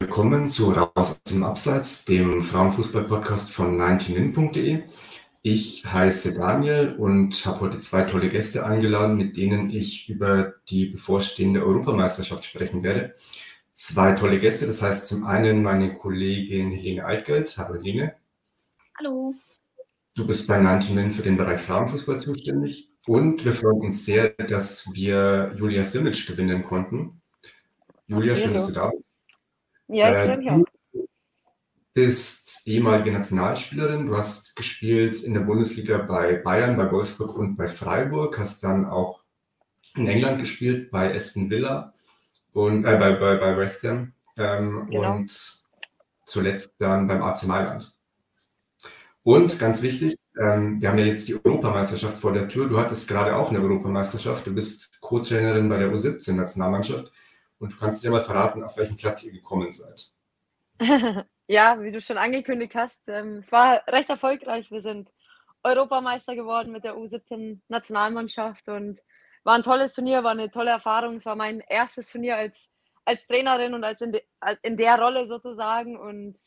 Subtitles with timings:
[0.00, 4.82] Willkommen zu Raus aus dem Abseits, dem Frauenfußball-Podcast von 19in.de.
[5.42, 10.86] Ich heiße Daniel und habe heute zwei tolle Gäste eingeladen, mit denen ich über die
[10.86, 13.14] bevorstehende Europameisterschaft sprechen werde.
[13.72, 17.56] Zwei tolle Gäste, das heißt zum einen meine Kollegin Helene Altgeld.
[17.56, 18.14] Hallo Helene.
[18.98, 19.34] Hallo.
[20.14, 24.92] Du bist bei 19in für den Bereich Frauenfußball zuständig und wir freuen uns sehr, dass
[24.92, 27.20] wir Julia Simic gewinnen konnten.
[28.06, 29.13] Julia, schön, dass du da bist.
[29.88, 30.64] Ja, ich freue mich auch.
[30.92, 31.06] Du
[31.92, 34.06] bist ehemalige Nationalspielerin.
[34.06, 38.38] Du hast gespielt in der Bundesliga bei Bayern, bei Wolfsburg und bei Freiburg.
[38.38, 39.22] Hast dann auch
[39.96, 41.92] in England gespielt bei Aston Villa
[42.52, 45.14] und äh, bei, bei, bei West Ham ähm, Genau.
[45.14, 45.62] und
[46.24, 47.94] zuletzt dann beim AC Mailand.
[49.22, 52.68] Und ganz wichtig, ähm, wir haben ja jetzt die Europameisterschaft vor der Tür.
[52.68, 54.46] Du hattest gerade auch eine Europameisterschaft.
[54.46, 57.12] Du bist Co-Trainerin bei der U17-Nationalmannschaft.
[57.58, 60.10] Und du kannst dir mal verraten, auf welchen Platz ihr gekommen seid.
[61.46, 64.70] Ja, wie du schon angekündigt hast, ähm, es war recht erfolgreich.
[64.70, 65.12] Wir sind
[65.62, 69.00] Europameister geworden mit der U17-Nationalmannschaft und
[69.42, 71.16] war ein tolles Turnier, war eine tolle Erfahrung.
[71.16, 72.70] Es war mein erstes Turnier als,
[73.04, 74.22] als Trainerin und als in, de,
[74.62, 76.38] in der Rolle sozusagen und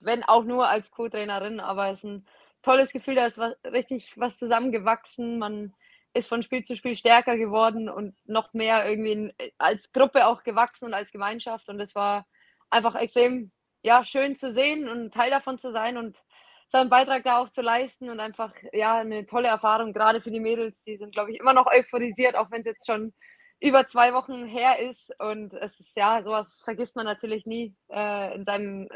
[0.00, 2.26] wenn auch nur als Co-Trainerin, aber es ist ein
[2.62, 5.38] tolles Gefühl, da ist was, richtig was zusammengewachsen.
[5.38, 5.74] Man
[6.14, 10.86] ist von Spiel zu Spiel stärker geworden und noch mehr irgendwie als Gruppe auch gewachsen
[10.86, 12.26] und als Gemeinschaft und es war
[12.70, 16.22] einfach extrem ja, schön zu sehen und Teil davon zu sein und
[16.68, 20.40] seinen Beitrag da auch zu leisten und einfach ja eine tolle Erfahrung, gerade für die
[20.40, 20.82] Mädels.
[20.82, 23.14] Die sind, glaube ich, immer noch euphorisiert, auch wenn es jetzt schon
[23.60, 25.12] über zwei Wochen her ist.
[25.18, 28.88] Und es ist ja, sowas vergisst man natürlich nie äh, in, seinem,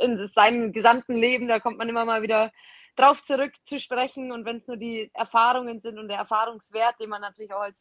[0.00, 1.48] in seinem gesamten Leben.
[1.48, 2.52] Da kommt man immer mal wieder
[2.96, 4.32] drauf zurück zu sprechen.
[4.32, 7.78] Und wenn es nur die Erfahrungen sind und der Erfahrungswert, den man natürlich auch als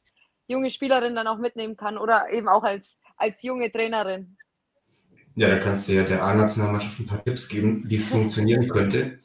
[0.47, 4.37] junge Spielerin dann auch mitnehmen kann oder eben auch als, als junge Trainerin.
[5.35, 9.19] Ja, da kannst du ja der A-Nationalmannschaft ein paar Tipps geben, wie es funktionieren könnte.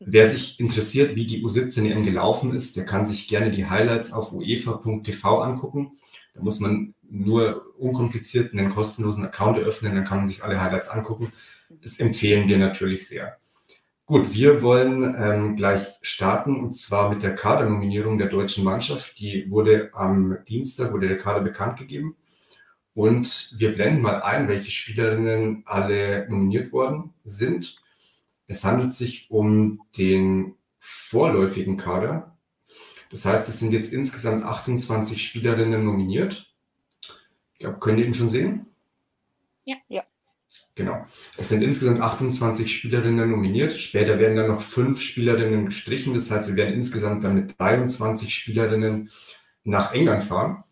[0.00, 4.12] Wer sich interessiert, wie die U17 EM gelaufen ist, der kann sich gerne die Highlights
[4.12, 5.92] auf uefa.tv angucken.
[6.34, 10.88] Da muss man nur unkompliziert einen kostenlosen Account eröffnen, dann kann man sich alle Highlights
[10.88, 11.32] angucken.
[11.82, 13.38] Das empfehlen wir natürlich sehr.
[14.06, 19.18] Gut, wir wollen ähm, gleich starten und zwar mit der Kadernominierung der deutschen Mannschaft.
[19.20, 22.16] Die wurde am Dienstag, wurde der Kader bekannt gegeben.
[22.94, 27.80] Und wir blenden mal ein, welche Spielerinnen alle nominiert worden sind.
[28.48, 32.31] Es handelt sich um den vorläufigen Kader.
[33.12, 36.50] Das heißt, es sind jetzt insgesamt 28 Spielerinnen nominiert.
[37.52, 38.66] Ich glaube, könnt ihr ihn schon sehen?
[39.64, 39.76] Ja.
[39.88, 40.02] ja.
[40.74, 41.06] Genau.
[41.36, 43.74] Es sind insgesamt 28 Spielerinnen nominiert.
[43.74, 46.14] Später werden dann noch fünf Spielerinnen gestrichen.
[46.14, 49.10] Das heißt, wir werden insgesamt dann mit 23 Spielerinnen
[49.64, 50.64] nach England fahren.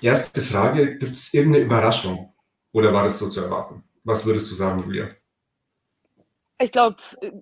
[0.00, 2.32] Erste Frage, gibt es irgendeine Überraschung
[2.70, 3.82] oder war das so zu erwarten?
[4.04, 5.10] Was würdest du sagen, Julia?
[6.58, 6.96] Ich glaube,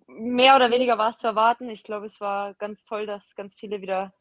[0.09, 1.71] mehr oder weniger war es zu erwarten.
[1.71, 4.13] Ich glaube, es war ganz toll, dass ganz viele wieder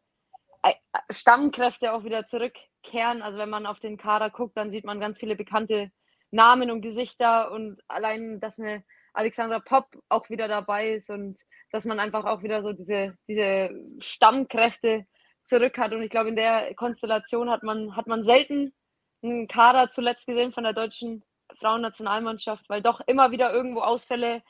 [0.62, 0.74] äh,
[1.10, 3.22] Stammkräfte auch wieder zurückkehren.
[3.24, 5.92] Also wenn man auf den Kader guckt, dann sieht man ganz viele bekannte
[6.30, 8.84] Namen und Gesichter und allein, dass eine
[9.14, 11.40] Alexandra Popp auch wieder dabei ist und
[11.72, 15.06] dass man einfach auch wieder so diese, diese Stammkräfte
[15.44, 15.94] zurück hat.
[15.94, 18.74] Und ich glaube, in der Konstellation hat man, hat man selten
[19.22, 21.24] einen Kader zuletzt gesehen von der deutschen
[21.60, 24.42] Frauennationalmannschaft, weil doch immer wieder irgendwo Ausfälle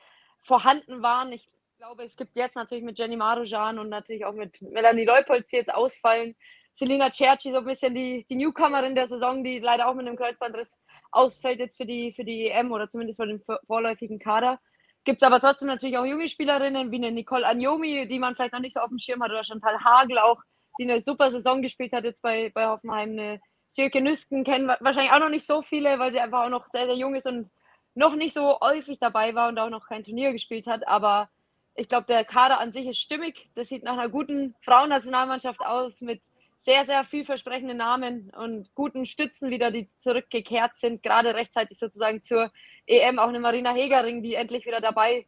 [0.43, 1.31] vorhanden waren.
[1.31, 5.47] Ich glaube, es gibt jetzt natürlich mit Jenny Marujan und natürlich auch mit Melanie Leupolz,
[5.47, 6.35] die jetzt ausfallen.
[6.73, 10.17] Selina Cerci, so ein bisschen die, die Newcomerin der Saison, die leider auch mit einem
[10.17, 10.79] Kreuzbandriss
[11.11, 14.59] ausfällt jetzt für die, für die EM oder zumindest für den vorläufigen Kader.
[15.03, 18.53] Gibt es aber trotzdem natürlich auch junge Spielerinnen wie eine Nicole Agnomi, die man vielleicht
[18.53, 20.41] noch nicht so auf dem Schirm hat, oder Chantal Hagel auch,
[20.79, 23.11] die eine super Saison gespielt hat jetzt bei, bei Hoffenheim.
[23.11, 26.65] Eine Sjöke Nüsken kennen wahrscheinlich auch noch nicht so viele, weil sie einfach auch noch
[26.67, 27.49] sehr, sehr jung ist und
[27.95, 30.87] noch nicht so häufig dabei war und auch noch kein Turnier gespielt hat.
[30.87, 31.29] Aber
[31.75, 33.49] ich glaube, der Kader an sich ist stimmig.
[33.55, 36.21] Das sieht nach einer guten Frauennationalmannschaft aus mit
[36.57, 42.51] sehr, sehr vielversprechenden Namen und guten Stützen wieder, die zurückgekehrt sind, gerade rechtzeitig sozusagen zur
[42.87, 43.19] EM.
[43.19, 45.25] Auch eine Marina Hegering, die endlich wieder dabei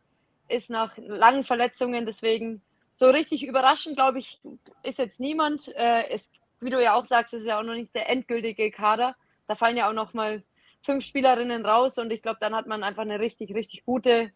[0.47, 2.05] ist nach langen Verletzungen.
[2.05, 2.61] Deswegen
[2.93, 4.39] so richtig überraschend, glaube ich,
[4.83, 5.67] ist jetzt niemand.
[5.75, 6.31] Äh, es,
[6.61, 9.15] wie du ja auch sagst, ist ja auch noch nicht der endgültige Kader.
[9.47, 10.41] Da fallen ja auch noch mal
[10.85, 14.31] fünf Spielerinnen raus und ich glaube, dann hat man einfach eine richtig, richtig gute,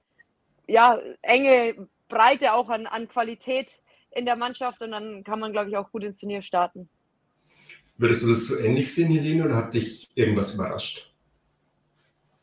[0.67, 3.79] ja, enge Breite auch an, an Qualität
[4.11, 6.89] in der Mannschaft und dann kann man, glaube ich, auch gut ins Turnier starten.
[7.97, 11.13] Würdest du das so ähnlich sehen, Helene, oder hat dich irgendwas überrascht?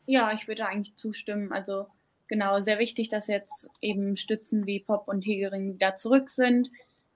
[0.05, 1.51] Ja, ich würde eigentlich zustimmen.
[1.51, 1.87] Also
[2.27, 6.69] genau, sehr wichtig, dass jetzt eben Stützen wie Pop und Hegering wieder zurück sind.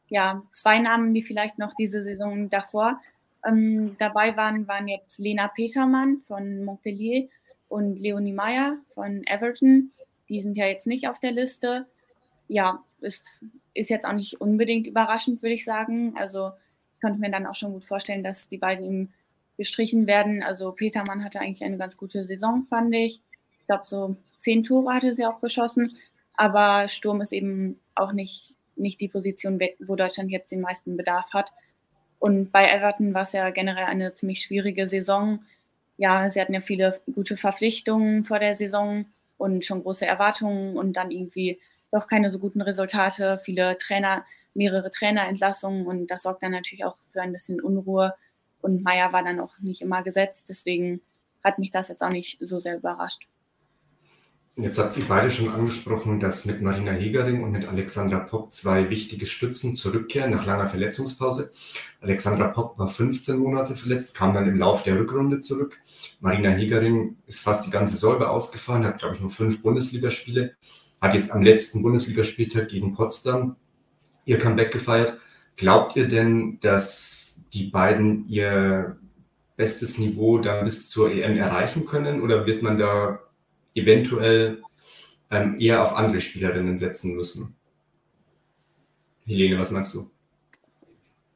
[0.09, 2.99] Ja, zwei Namen, die vielleicht noch diese Saison davor
[3.45, 7.27] ähm, dabei waren, waren jetzt Lena Petermann von Montpellier
[7.67, 9.91] und Leonie Meyer von Everton.
[10.29, 11.87] Die sind ja jetzt nicht auf der Liste.
[12.47, 13.25] Ja, ist,
[13.73, 16.15] ist jetzt auch nicht unbedingt überraschend, würde ich sagen.
[16.17, 16.51] Also
[16.95, 19.09] ich konnte mir dann auch schon gut vorstellen, dass die beiden ihm
[19.57, 20.43] gestrichen werden.
[20.43, 23.21] Also Petermann hatte eigentlich eine ganz gute Saison, fand ich.
[23.59, 25.95] Ich glaube, so zehn Tore hatte sie auch geschossen.
[26.35, 31.31] Aber Sturm ist eben auch nicht, nicht die Position, wo Deutschland jetzt den meisten Bedarf
[31.33, 31.51] hat.
[32.21, 35.43] Und bei Everton war es ja generell eine ziemlich schwierige Saison.
[35.97, 39.05] Ja, sie hatten ja viele gute Verpflichtungen vor der Saison
[39.39, 41.59] und schon große Erwartungen und dann irgendwie
[41.91, 44.23] doch keine so guten Resultate, viele Trainer,
[44.53, 48.13] mehrere Trainerentlassungen und das sorgt dann natürlich auch für ein bisschen Unruhe.
[48.61, 51.01] Und Meier war dann auch nicht immer gesetzt, deswegen
[51.43, 53.27] hat mich das jetzt auch nicht so sehr überrascht.
[54.57, 58.89] Jetzt habt ihr beide schon angesprochen, dass mit Marina Hegering und mit Alexandra Popp zwei
[58.89, 61.51] wichtige Stützen zurückkehren nach langer Verletzungspause.
[62.01, 65.79] Alexandra Popp war 15 Monate verletzt, kam dann im Lauf der Rückrunde zurück.
[66.19, 70.53] Marina Hegering ist fast die ganze Saison ausgefallen, hat, glaube ich, nur fünf Bundesligaspiele,
[70.99, 73.55] hat jetzt am letzten Bundesligaspieltag gegen Potsdam
[74.25, 75.17] ihr Comeback gefeiert.
[75.55, 78.97] Glaubt ihr denn, dass die beiden ihr
[79.55, 83.19] bestes Niveau dann bis zur EM erreichen können oder wird man da
[83.73, 84.61] eventuell
[85.29, 87.55] ähm, eher auf andere Spielerinnen setzen müssen.
[89.25, 90.09] Helene, was meinst du?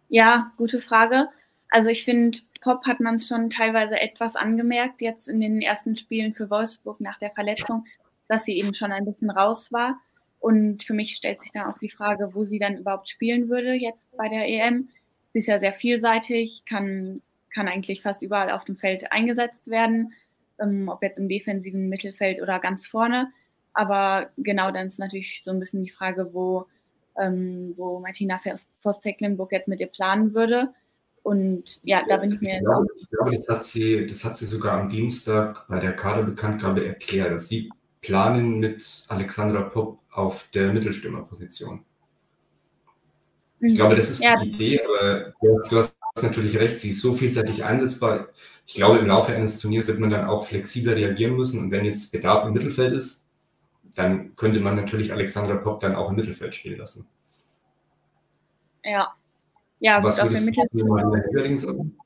[0.09, 1.29] Ja, gute Frage.
[1.69, 5.97] Also ich finde, Pop hat man es schon teilweise etwas angemerkt, jetzt in den ersten
[5.97, 7.85] Spielen für Wolfsburg nach der Verletzung,
[8.27, 9.99] dass sie eben schon ein bisschen raus war.
[10.39, 13.73] Und für mich stellt sich dann auch die Frage, wo sie dann überhaupt spielen würde
[13.73, 14.89] jetzt bei der EM.
[15.33, 17.21] Sie ist ja sehr vielseitig, kann,
[17.53, 20.13] kann eigentlich fast überall auf dem Feld eingesetzt werden
[20.59, 23.31] ähm, ob jetzt im defensiven Mittelfeld oder ganz vorne.
[23.73, 26.65] Aber genau dann ist natürlich so ein bisschen die Frage, wo,
[27.19, 28.39] ähm, wo Martina
[28.81, 30.73] Voss-Tecklenburg jetzt mit ihr planen würde.
[31.23, 32.57] Und ja, da bin ich mir.
[32.57, 35.95] Ich glaube, ich glaube, das, hat sie, das hat sie sogar am Dienstag bei der
[35.95, 37.71] Kaderbekanntgabe erklärt, dass sie
[38.01, 41.83] planen mit Alexandra Popp auf der Mittelstürmerposition.
[43.59, 43.75] Ich mhm.
[43.75, 44.39] glaube, das ist ja.
[44.39, 48.29] die Idee, aber du hast natürlich recht, sie ist so vielseitig einsetzbar
[48.65, 51.59] ich glaube, im Laufe eines Turniers wird man dann auch flexibler reagieren müssen.
[51.59, 53.27] Und wenn jetzt Bedarf im Mittelfeld ist,
[53.95, 57.07] dann könnte man natürlich Alexandra Popp dann auch im Mittelfeld spielen lassen.
[58.83, 59.13] Ja.
[59.79, 61.97] Ja, Was gut, würdest du sagen?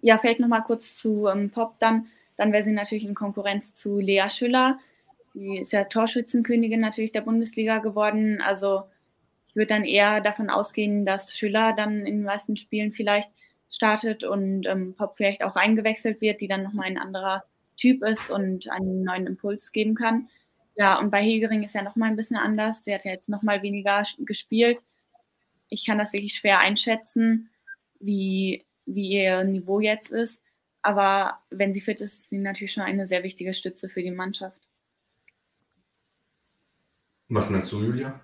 [0.00, 2.06] Ja, vielleicht nochmal kurz zu ähm, Pop dann.
[2.36, 4.78] Dann wäre sie natürlich in Konkurrenz zu Lea Schüller.
[5.34, 8.40] Die ist ja Torschützenkönigin natürlich der Bundesliga geworden.
[8.40, 8.84] Also
[9.48, 13.30] ich würde dann eher davon ausgehen, dass Schüller dann in den meisten Spielen vielleicht
[13.70, 17.44] startet und ähm, Pop vielleicht auch eingewechselt wird, die dann nochmal ein anderer
[17.76, 20.28] Typ ist und einen neuen Impuls geben kann.
[20.76, 22.84] Ja, und bei Hegering ist ja nochmal ein bisschen anders.
[22.84, 24.78] Sie hat ja jetzt nochmal weniger gespielt.
[25.68, 27.50] Ich kann das wirklich schwer einschätzen,
[28.00, 30.40] wie, wie ihr Niveau jetzt ist.
[30.82, 34.10] Aber wenn sie fit ist, ist sie natürlich schon eine sehr wichtige Stütze für die
[34.10, 34.60] Mannschaft.
[37.28, 38.20] Was meinst du, Julia?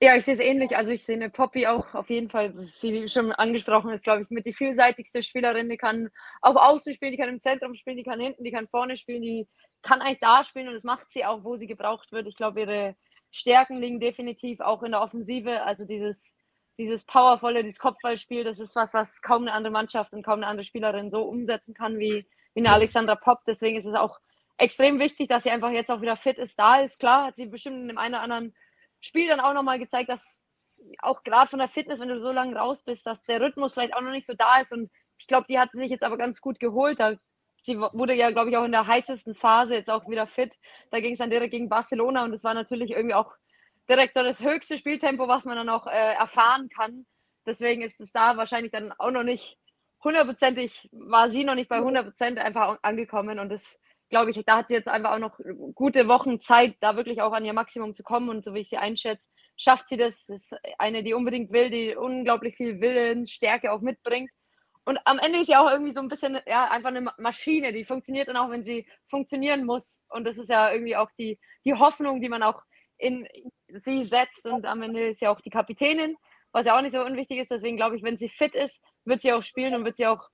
[0.00, 0.76] Ja, ich sehe es ähnlich.
[0.76, 4.30] Also ich sehe eine Poppy auch auf jeden Fall, wie schon angesprochen ist, glaube ich,
[4.30, 5.68] mit die vielseitigste Spielerin.
[5.68, 8.68] Die kann auf Außen spielen, die kann im Zentrum spielen, die kann hinten, die kann
[8.68, 9.48] vorne spielen, die
[9.82, 12.28] kann eigentlich da spielen und das macht sie auch, wo sie gebraucht wird.
[12.28, 12.94] Ich glaube, ihre
[13.32, 15.62] Stärken liegen definitiv auch in der Offensive.
[15.62, 16.36] Also dieses,
[16.78, 20.46] dieses powervolle, dieses Kopfballspiel, das ist was, was kaum eine andere Mannschaft und kaum eine
[20.46, 22.24] andere Spielerin so umsetzen kann wie,
[22.54, 23.40] wie eine Alexandra Popp.
[23.48, 24.20] Deswegen ist es auch
[24.58, 26.56] extrem wichtig, dass sie einfach jetzt auch wieder fit ist.
[26.56, 28.54] Da ist klar, hat sie bestimmt in dem einen oder anderen
[29.00, 30.40] Spiel dann auch nochmal gezeigt, dass
[31.00, 33.94] auch gerade von der Fitness, wenn du so lange raus bist, dass der Rhythmus vielleicht
[33.94, 34.72] auch noch nicht so da ist.
[34.72, 36.98] Und ich glaube, die hat sie sich jetzt aber ganz gut geholt.
[37.62, 40.56] Sie wurde ja, glaube ich, auch in der heißesten Phase jetzt auch wieder fit.
[40.90, 43.34] Da ging es dann direkt gegen Barcelona und das war natürlich irgendwie auch
[43.88, 47.06] direkt so das höchste Spieltempo, was man dann auch äh, erfahren kann.
[47.46, 49.58] Deswegen ist es da wahrscheinlich dann auch noch nicht
[50.04, 54.58] hundertprozentig, war sie noch nicht bei 100 Prozent einfach angekommen und das glaube ich, da
[54.58, 55.38] hat sie jetzt einfach auch noch
[55.74, 58.28] gute Wochen Zeit, da wirklich auch an ihr Maximum zu kommen.
[58.28, 60.26] Und so wie ich sie einschätze, schafft sie das.
[60.26, 64.30] Das ist eine, die unbedingt will, die unglaublich viel Willensstärke auch mitbringt.
[64.84, 67.84] Und am Ende ist sie auch irgendwie so ein bisschen, ja, einfach eine Maschine, die
[67.84, 70.02] funktioniert dann auch, wenn sie funktionieren muss.
[70.08, 72.62] Und das ist ja irgendwie auch die, die Hoffnung, die man auch
[72.96, 73.28] in
[73.68, 74.46] sie setzt.
[74.46, 76.16] Und am Ende ist ja auch die Kapitänin,
[76.52, 77.50] was ja auch nicht so unwichtig ist.
[77.50, 80.26] Deswegen glaube ich, wenn sie fit ist, wird sie auch spielen und wird sie auch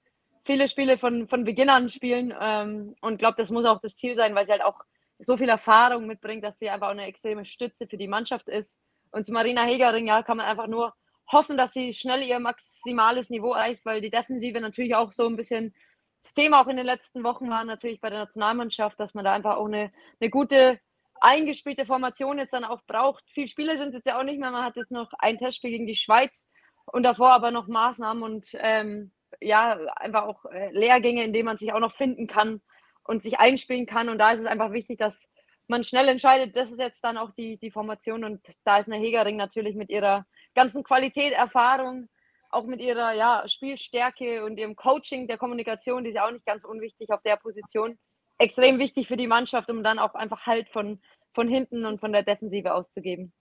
[0.45, 4.15] viele Spiele von, von Beginn an spielen ähm, und glaube, das muss auch das Ziel
[4.15, 4.81] sein, weil sie halt auch
[5.19, 8.79] so viel Erfahrung mitbringt, dass sie einfach auch eine extreme Stütze für die Mannschaft ist.
[9.11, 10.93] Und zu Marina Hegering, ja, kann man einfach nur
[11.31, 15.37] hoffen, dass sie schnell ihr maximales Niveau erreicht, weil die Defensive natürlich auch so ein
[15.37, 15.75] bisschen
[16.23, 19.33] das Thema auch in den letzten Wochen war natürlich bei der Nationalmannschaft, dass man da
[19.33, 20.81] einfach auch eine, eine gute
[21.21, 23.25] eingespielte Formation jetzt dann auch braucht.
[23.31, 24.51] Viele Spiele sind jetzt ja auch nicht mehr.
[24.51, 26.49] Man hat jetzt noch ein Testspiel gegen die Schweiz
[26.87, 31.59] und davor aber noch Maßnahmen und ähm, ja, einfach auch äh, Lehrgänge, in denen man
[31.59, 32.61] sich auch noch finden kann
[33.05, 34.09] und sich einspielen kann.
[34.09, 35.29] Und da ist es einfach wichtig, dass
[35.69, 38.25] man schnell entscheidet, das ist jetzt dann auch die, die Formation.
[38.25, 42.09] Und da ist eine Hegering natürlich mit ihrer ganzen Qualität, Erfahrung,
[42.51, 46.47] auch mit ihrer ja, Spielstärke und ihrem Coaching der Kommunikation, die ist ja auch nicht
[46.47, 47.99] ganz unwichtig auf der Position,
[48.39, 51.01] extrem wichtig für die Mannschaft, um dann auch einfach Halt von,
[51.33, 53.33] von hinten und von der Defensive auszugeben.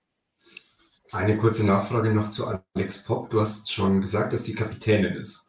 [1.12, 3.30] Eine kurze Nachfrage noch zu Alex Popp.
[3.30, 5.48] Du hast schon gesagt, dass sie Kapitänin ist.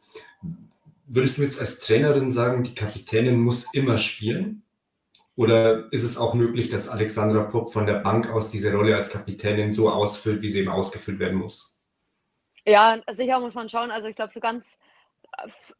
[1.06, 4.62] Würdest du jetzt als Trainerin sagen, die Kapitänin muss immer spielen?
[5.36, 9.10] Oder ist es auch möglich, dass Alexandra Popp von der Bank aus diese Rolle als
[9.10, 11.82] Kapitänin so ausfüllt, wie sie eben ausgefüllt werden muss?
[12.64, 13.90] Ja, sicher muss man schauen.
[13.90, 14.78] Also ich glaube, so ganz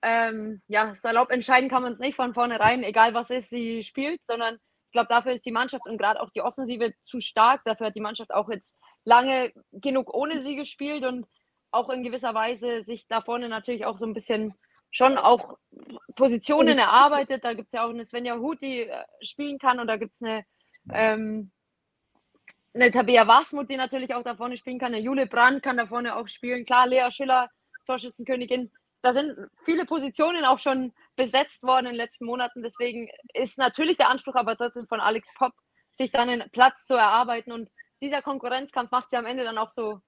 [0.02, 4.24] ähm, ja, salopp entscheiden kann man es nicht von vornherein, egal was ist, sie spielt,
[4.24, 7.62] sondern ich glaube, dafür ist die Mannschaft und gerade auch die Offensive zu stark.
[7.64, 11.26] Dafür hat die Mannschaft auch jetzt lange genug ohne sie gespielt und
[11.72, 14.54] auch in gewisser Weise sich da vorne natürlich auch so ein bisschen
[14.94, 15.58] schon auch
[16.14, 17.44] Positionen erarbeitet.
[17.44, 20.14] Da gibt es ja auch eine Svenja Huth, die äh, spielen kann und da gibt
[20.14, 20.44] es eine,
[20.92, 21.50] ähm,
[22.72, 24.94] eine Tabea Wasmut, die natürlich auch da vorne spielen kann.
[24.94, 26.64] Eine Jule Brandt kann da vorne auch spielen.
[26.64, 27.50] Klar, Lea Schiller,
[27.86, 28.70] Torschützenkönigin.
[29.02, 32.62] Da sind viele Positionen auch schon besetzt worden in den letzten Monaten.
[32.62, 35.52] Deswegen ist natürlich der Anspruch aber trotzdem von Alex Popp,
[35.92, 37.52] sich dann einen Platz zu erarbeiten.
[37.52, 37.68] Und
[38.00, 39.98] dieser Konkurrenzkampf macht sie am Ende dann auch so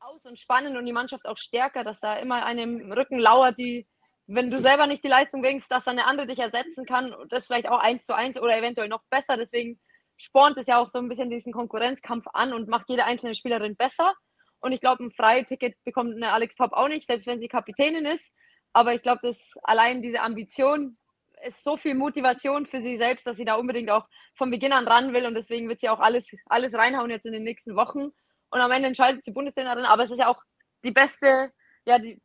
[0.00, 3.86] aus und spannend und die Mannschaft auch stärker, dass da immer einem Rücken lauert, die
[4.26, 7.46] wenn du selber nicht die Leistung bringst, dass dann eine andere dich ersetzen kann, das
[7.46, 9.36] vielleicht auch eins zu eins oder eventuell noch besser.
[9.36, 9.80] Deswegen
[10.16, 13.76] spornt es ja auch so ein bisschen diesen Konkurrenzkampf an und macht jede einzelne Spielerin
[13.76, 14.14] besser.
[14.60, 18.06] Und ich glaube, ein Freiticket bekommt eine Alex Pop auch nicht, selbst wenn sie Kapitänin
[18.06, 18.30] ist.
[18.72, 20.96] Aber ich glaube, dass allein diese Ambition
[21.44, 24.86] ist so viel Motivation für sie selbst, dass sie da unbedingt auch von Beginn an
[24.86, 25.26] ran will.
[25.26, 28.10] Und deswegen wird sie auch alles, alles reinhauen jetzt in den nächsten Wochen.
[28.50, 29.84] Und am Ende entscheidet sie Bundestrainerin.
[29.84, 30.40] Aber es ist ja auch
[30.84, 31.50] die beste,
[31.84, 32.22] ja, die,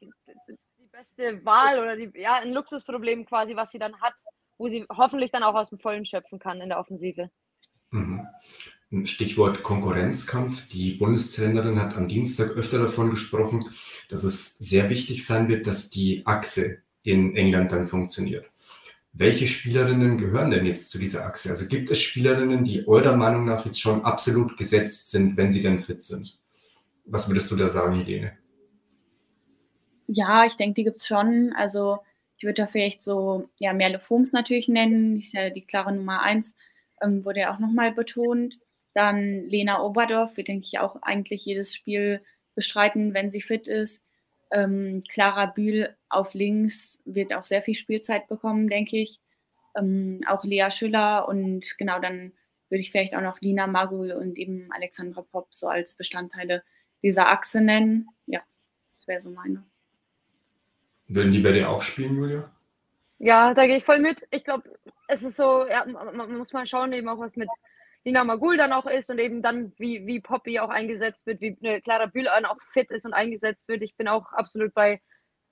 [0.97, 4.15] beste Wahl oder die, ja, ein Luxusproblem quasi, was sie dann hat,
[4.57, 7.29] wo sie hoffentlich dann auch aus dem Vollen schöpfen kann in der Offensive.
[7.91, 8.25] Mhm.
[9.03, 10.67] Stichwort Konkurrenzkampf.
[10.69, 13.69] Die Bundestrainerin hat am Dienstag öfter davon gesprochen,
[14.09, 18.49] dass es sehr wichtig sein wird, dass die Achse in England dann funktioniert.
[19.13, 21.49] Welche Spielerinnen gehören denn jetzt zu dieser Achse?
[21.49, 25.61] Also gibt es Spielerinnen, die eurer Meinung nach jetzt schon absolut gesetzt sind, wenn sie
[25.61, 26.39] denn fit sind?
[27.05, 28.37] Was würdest du da sagen, Helene?
[30.09, 31.53] Ja, ich denke, die gibt es schon.
[31.53, 31.99] Also
[32.37, 36.21] ich würde da vielleicht so, ja, Merle Foms natürlich nennen, ist ja die klare Nummer
[36.21, 36.55] eins,
[37.01, 38.57] ähm, wurde ja auch nochmal betont.
[38.93, 42.21] Dann Lena Oberdorf, wird, denke ich, auch eigentlich jedes Spiel
[42.55, 44.01] bestreiten, wenn sie fit ist.
[44.51, 49.19] Ähm, Clara Bühl auf links wird auch sehr viel Spielzeit bekommen, denke ich.
[49.77, 52.31] Ähm, auch Lea Schüller und genau dann
[52.69, 56.63] würde ich vielleicht auch noch Lina Magul und eben Alexandra Popp so als Bestandteile
[57.03, 58.07] dieser Achse nennen.
[58.25, 58.41] Ja,
[58.99, 59.65] das wäre so meine.
[61.07, 62.49] Würden die bei dir auch spielen, Julia?
[63.19, 64.27] Ja, da gehe ich voll mit.
[64.29, 64.63] Ich glaube,
[65.07, 67.49] es ist so, ja, man muss mal schauen, eben auch was mit
[68.03, 71.57] Lina Magul dann auch ist und eben dann, wie, wie Poppy auch eingesetzt wird, wie
[71.61, 73.81] eine Clara Bühler auch fit ist und eingesetzt wird.
[73.81, 75.01] Ich bin auch absolut bei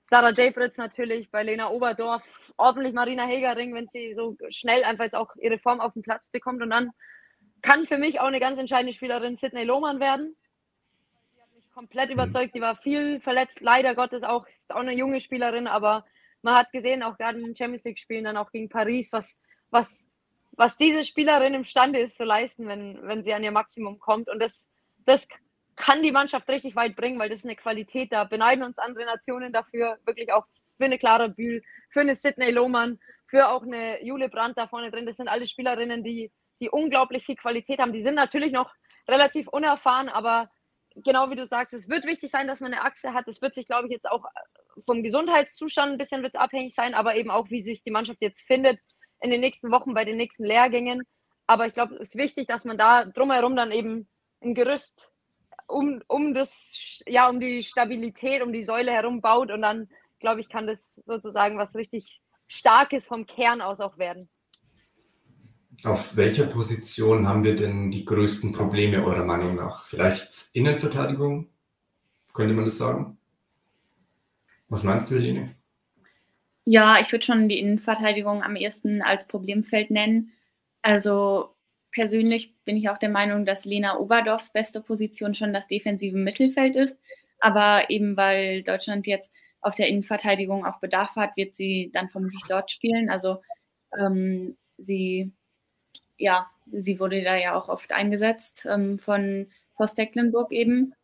[0.08, 5.16] Sarah Jabritz natürlich, bei Lena Oberdorf, hoffentlich Marina Hegering, wenn sie so schnell einfach jetzt
[5.16, 6.62] auch ihre Form auf den Platz bekommt.
[6.62, 6.92] Und dann
[7.62, 10.36] kann für mich auch eine ganz entscheidende Spielerin Sidney Lohmann werden
[11.76, 12.14] komplett mhm.
[12.14, 12.54] überzeugt.
[12.54, 14.48] Die war viel verletzt, leider Gottes auch.
[14.48, 16.04] Ist auch eine junge Spielerin, aber
[16.42, 19.38] man hat gesehen, auch gerade in den Champions League-Spielen, dann auch gegen Paris, was,
[19.70, 20.08] was,
[20.52, 24.28] was diese Spielerin imstande ist zu leisten, wenn, wenn sie an ihr Maximum kommt.
[24.28, 24.70] Und das,
[25.04, 25.28] das
[25.76, 28.10] kann die Mannschaft richtig weit bringen, weil das ist eine Qualität.
[28.10, 30.46] Da beneiden uns andere Nationen dafür, wirklich auch
[30.78, 34.90] für eine Clara Bühl, für eine Sidney Lohmann, für auch eine Jule Brandt da vorne
[34.90, 35.04] drin.
[35.04, 36.30] Das sind alle Spielerinnen, die,
[36.60, 37.92] die unglaublich viel Qualität haben.
[37.92, 38.72] Die sind natürlich noch
[39.08, 40.48] relativ unerfahren, aber
[41.04, 43.28] genau wie du sagst, es wird wichtig sein, dass man eine Achse hat.
[43.28, 46.94] Es wird sich, glaube ich, jetzt auch äh, vom Gesundheitszustand ein bisschen wird abhängig sein,
[46.94, 48.78] aber eben auch, wie sich die Mannschaft jetzt findet
[49.20, 51.02] in den nächsten Wochen bei den nächsten Lehrgängen.
[51.46, 54.08] Aber ich glaube, es ist wichtig, dass man da drumherum dann eben
[54.42, 55.10] ein Gerüst
[55.68, 59.88] um, um das, ja, um die Stabilität, um die Säule herum baut und dann,
[60.20, 64.28] glaube ich, kann das sozusagen was richtig Starkes vom Kern aus auch werden.
[65.84, 69.84] Auf welcher Position haben wir denn die größten Probleme eurer Meinung nach?
[69.84, 71.48] Vielleicht Innenverteidigung?
[72.32, 73.18] Könnte man das sagen?
[74.68, 75.54] Was meinst du, Helene?
[76.64, 80.32] Ja, ich würde schon die Innenverteidigung am ehesten als Problemfeld nennen.
[80.82, 81.54] Also
[81.92, 86.74] persönlich bin ich auch der Meinung, dass Lena Oberdorfs beste Position schon das defensive Mittelfeld
[86.74, 86.96] ist.
[87.38, 89.30] Aber eben weil Deutschland jetzt
[89.60, 93.10] auf der Innenverteidigung auch Bedarf hat, wird sie dann vermutlich dort spielen.
[93.10, 93.40] Also
[93.98, 95.32] ähm, sie,
[96.18, 100.94] ja, sie wurde da ja auch oft eingesetzt ähm, von Horst Tecklenburg eben.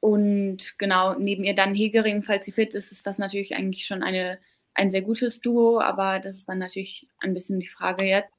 [0.00, 4.02] Und genau, neben ihr dann Hegering, falls sie fit ist, ist das natürlich eigentlich schon
[4.02, 4.38] eine,
[4.74, 8.32] ein sehr gutes Duo, aber das ist dann natürlich ein bisschen die Frage jetzt.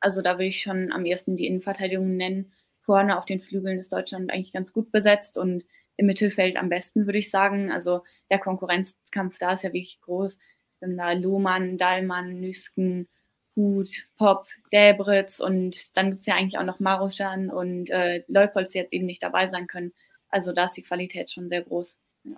[0.00, 2.52] Also da will ich schon am ersten die Innenverteidigung nennen.
[2.82, 5.64] Vorne auf den Flügeln ist Deutschland eigentlich ganz gut besetzt und
[5.96, 7.72] im Mittelfeld am besten, würde ich sagen.
[7.72, 10.38] Also der Konkurrenzkampf da ist ja wirklich groß.
[10.80, 13.08] Dann da Lohmann, Dallmann, Nüsken,
[13.56, 18.72] Hut, Pop, Däbritz und dann gibt es ja eigentlich auch noch Maruschan und äh, Leupolz,
[18.72, 19.92] die jetzt eben nicht dabei sein können.
[20.28, 21.96] Also da ist die Qualität schon sehr groß.
[22.24, 22.36] Ja.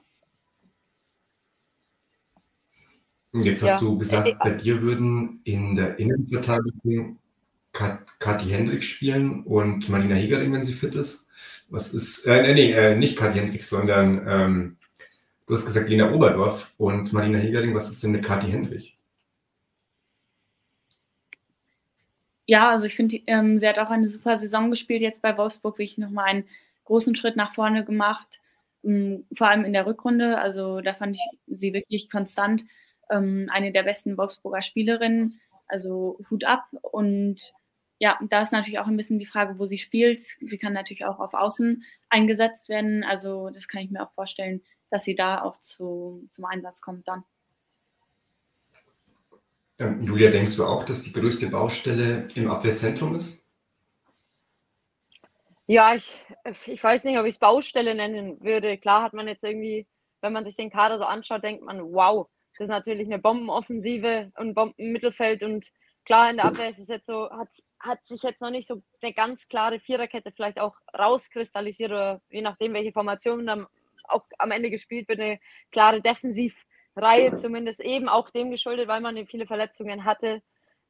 [3.43, 3.89] Jetzt hast ja.
[3.89, 7.19] du gesagt, äh, bei dir würden in der Innenverteidigung
[7.73, 11.29] Kathi Hendricks spielen und Marina Hegering, wenn sie fit ist.
[11.69, 14.77] Was ist, äh, nee, nee, äh, nicht Kathi Hendricks, sondern ähm,
[15.47, 17.75] du hast gesagt Lena Oberdorf und Marina Hegering.
[17.75, 18.98] Was ist denn mit Kathi Hendrich?
[22.51, 25.75] Ja, also ich finde, ähm, sie hat auch eine super Saison gespielt jetzt bei Wolfsburg,
[25.77, 26.45] wirklich nochmal einen
[26.85, 28.27] großen Schritt nach vorne gemacht,
[28.83, 30.39] ähm, vor allem in der Rückrunde.
[30.39, 32.65] Also da fand ich sie wirklich konstant
[33.11, 35.35] ähm, eine der besten Wolfsburger Spielerinnen.
[35.67, 37.53] Also Hut ab und
[37.99, 40.23] ja, da ist natürlich auch ein bisschen die Frage, wo sie spielt.
[40.41, 43.05] Sie kann natürlich auch auf Außen eingesetzt werden.
[43.05, 47.07] Also das kann ich mir auch vorstellen, dass sie da auch zu, zum Einsatz kommt
[47.09, 47.25] dann.
[49.79, 53.47] Ähm, Julia, denkst du auch, dass die größte Baustelle im Abwehrzentrum ist?
[55.67, 56.17] Ja, ich,
[56.67, 58.79] ich weiß nicht, ob ich es Baustelle nennen würde.
[58.79, 59.87] Klar hat man jetzt irgendwie,
[60.21, 64.33] wenn man sich den Kader so anschaut, denkt man, wow, das ist natürlich eine Bombenoffensive
[64.37, 65.67] und Bombenmittelfeld und
[66.05, 68.83] klar, in der Abwehr ist es jetzt so, hat, hat sich jetzt noch nicht so
[69.03, 73.67] eine ganz klare Viererkette vielleicht auch rauskristallisiert oder je nachdem, welche Formation dann
[74.05, 75.39] auch am Ende gespielt wird, eine
[75.71, 76.01] klare
[76.99, 80.43] Defensivreihe zumindest eben auch dem geschuldet, weil man viele Verletzungen hatte,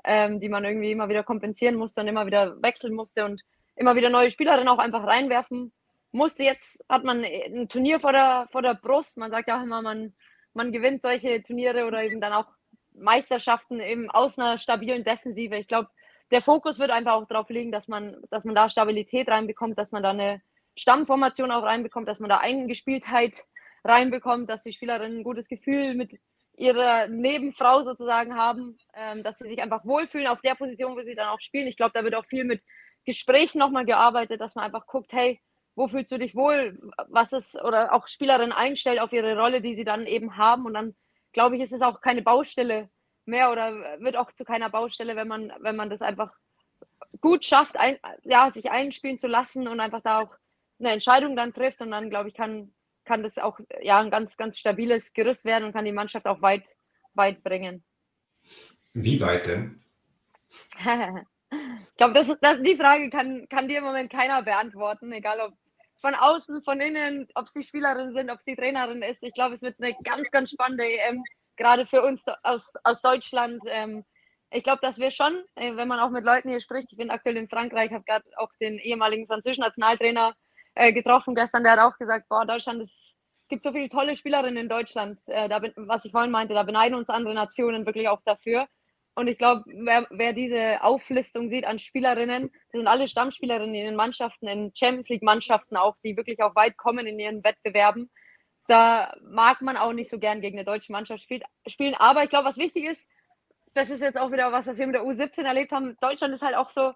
[0.05, 3.43] ähm, die man irgendwie immer wieder kompensieren musste und immer wieder wechseln musste und
[3.77, 5.73] immer wieder neue Spielerinnen auch einfach reinwerfen
[6.13, 6.45] musste.
[6.45, 9.19] Jetzt hat man ein Turnier vor der, vor der Brust.
[9.19, 10.15] Man sagt ja auch immer, man,
[10.55, 12.47] man gewinnt solche Turniere oder eben dann auch
[12.93, 15.57] Meisterschaften eben aus einer stabilen Defensive.
[15.57, 15.89] Ich glaube,
[16.31, 19.93] der Fokus wird einfach auch darauf liegen, dass man, dass man da Stabilität reinbekommt, dass
[19.93, 20.43] man da eine
[20.77, 23.45] Stammformation auch reinbekommt, dass man da Eingespieltheit
[23.85, 26.19] reinbekommt, dass die Spielerinnen ein gutes Gefühl mit
[26.57, 31.15] ihrer Nebenfrau sozusagen haben, ähm, dass sie sich einfach wohlfühlen auf der Position, wo sie
[31.15, 31.69] dann auch spielen.
[31.69, 32.63] Ich glaube, da wird auch viel mit
[33.05, 35.41] Gesprächen nochmal gearbeitet, dass man einfach guckt, hey,
[35.77, 36.77] wo fühlst du dich wohl,
[37.09, 40.67] was ist, oder auch Spielerinnen einstellt auf ihre Rolle, die sie dann eben haben.
[40.67, 40.97] Und dann,
[41.33, 42.91] glaube ich, ist es auch keine Baustelle
[43.25, 46.33] mehr oder wird auch zu keiner Baustelle, wenn man, wenn man das einfach
[47.21, 50.35] gut schafft, ein, ja, sich einspielen zu lassen und einfach da auch
[50.81, 51.81] eine Entscheidung dann trifft.
[51.81, 52.75] Und dann, glaube ich, kann,
[53.09, 56.43] kann das auch ja, ein ganz, ganz stabiles Gerüst werden und kann die Mannschaft auch
[56.43, 56.77] weit,
[57.15, 57.83] weit bringen.
[58.93, 59.83] Wie weit denn?
[60.79, 65.55] ich glaube, das, das, die Frage kann, kann dir im Moment keiner beantworten, egal ob
[66.01, 69.23] von außen, von innen, ob sie Spielerin sind, ob sie Trainerin ist.
[69.23, 71.25] Ich glaube, es wird eine ganz, ganz spannende EM,
[71.57, 73.63] gerade für uns aus, aus Deutschland.
[73.67, 74.05] Ähm,
[74.51, 77.11] ich glaube, dass wir schon, äh, wenn man auch mit Leuten hier spricht, ich bin
[77.11, 80.37] aktuell in Frankreich, habe gerade auch den ehemaligen französischen Nationaltrainer
[80.79, 83.17] äh, getroffen gestern, der hat auch gesagt, boah, Deutschland es
[83.49, 85.21] gibt so viele tolle Spielerinnen in Deutschland.
[85.27, 88.69] Äh, da, was ich vorhin meinte, da beneiden uns andere Nationen wirklich auch dafür.
[89.15, 93.87] Und ich glaube, wer, wer, diese Auflistung sieht an Spielerinnen, das sind alle Stammspielerinnen in
[93.87, 98.11] den Mannschaften, in Champions League-Mannschaften auch, die wirklich auch weit kommen in ihren Wettbewerben.
[98.69, 101.95] Da mag man auch nicht so gern gegen eine deutsche Mannschaft spielt, spielen.
[101.95, 103.05] Aber ich glaube, was wichtig ist,
[103.75, 105.97] das ist jetzt auch wieder was, was wir mit der U17 erlebt haben.
[106.01, 106.93] Deutschland ist halt auch so,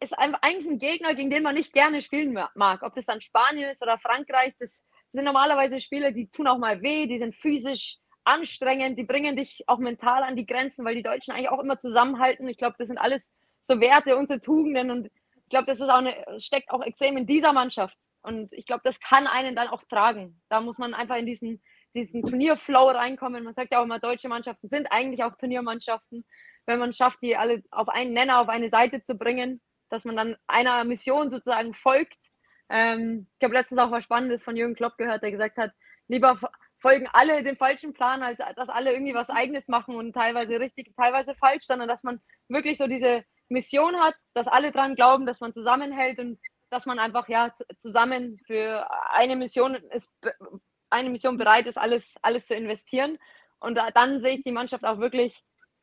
[0.00, 2.82] ist eigentlich ein Gegner, gegen den man nicht gerne spielen mag.
[2.82, 4.82] Ob das dann Spanien ist oder Frankreich, das
[5.12, 9.64] sind normalerweise Spiele, die tun auch mal weh, die sind physisch anstrengend, die bringen dich
[9.66, 12.48] auch mental an die Grenzen, weil die Deutschen eigentlich auch immer zusammenhalten.
[12.48, 13.32] Ich glaube, das sind alles
[13.62, 17.26] so Werte und Tugenden und ich glaube, das ist auch eine, steckt auch extrem in
[17.26, 17.96] dieser Mannschaft.
[18.20, 20.42] Und ich glaube, das kann einen dann auch tragen.
[20.50, 21.62] Da muss man einfach in diesen,
[21.94, 23.44] diesen Turnierflow reinkommen.
[23.44, 26.26] Man sagt ja auch immer, deutsche Mannschaften sind eigentlich auch Turniermannschaften.
[26.66, 30.16] Wenn man schafft, die alle auf einen Nenner, auf eine Seite zu bringen, dass man
[30.16, 32.18] dann einer Mission sozusagen folgt.
[32.68, 35.72] Ähm, ich habe letztens auch was Spannendes von Jürgen Klopp gehört, der gesagt hat,
[36.08, 36.38] lieber
[36.78, 40.94] folgen alle dem falschen Plan, als dass alle irgendwie was Eigenes machen und teilweise richtig,
[40.96, 45.40] teilweise falsch, sondern dass man wirklich so diese Mission hat, dass alle dran glauben, dass
[45.40, 46.38] man zusammenhält und
[46.70, 50.10] dass man einfach ja zusammen für eine Mission ist,
[50.90, 53.18] eine Mission bereit ist, alles, alles zu investieren.
[53.58, 55.42] Und da, dann sehe ich die Mannschaft auch wirklich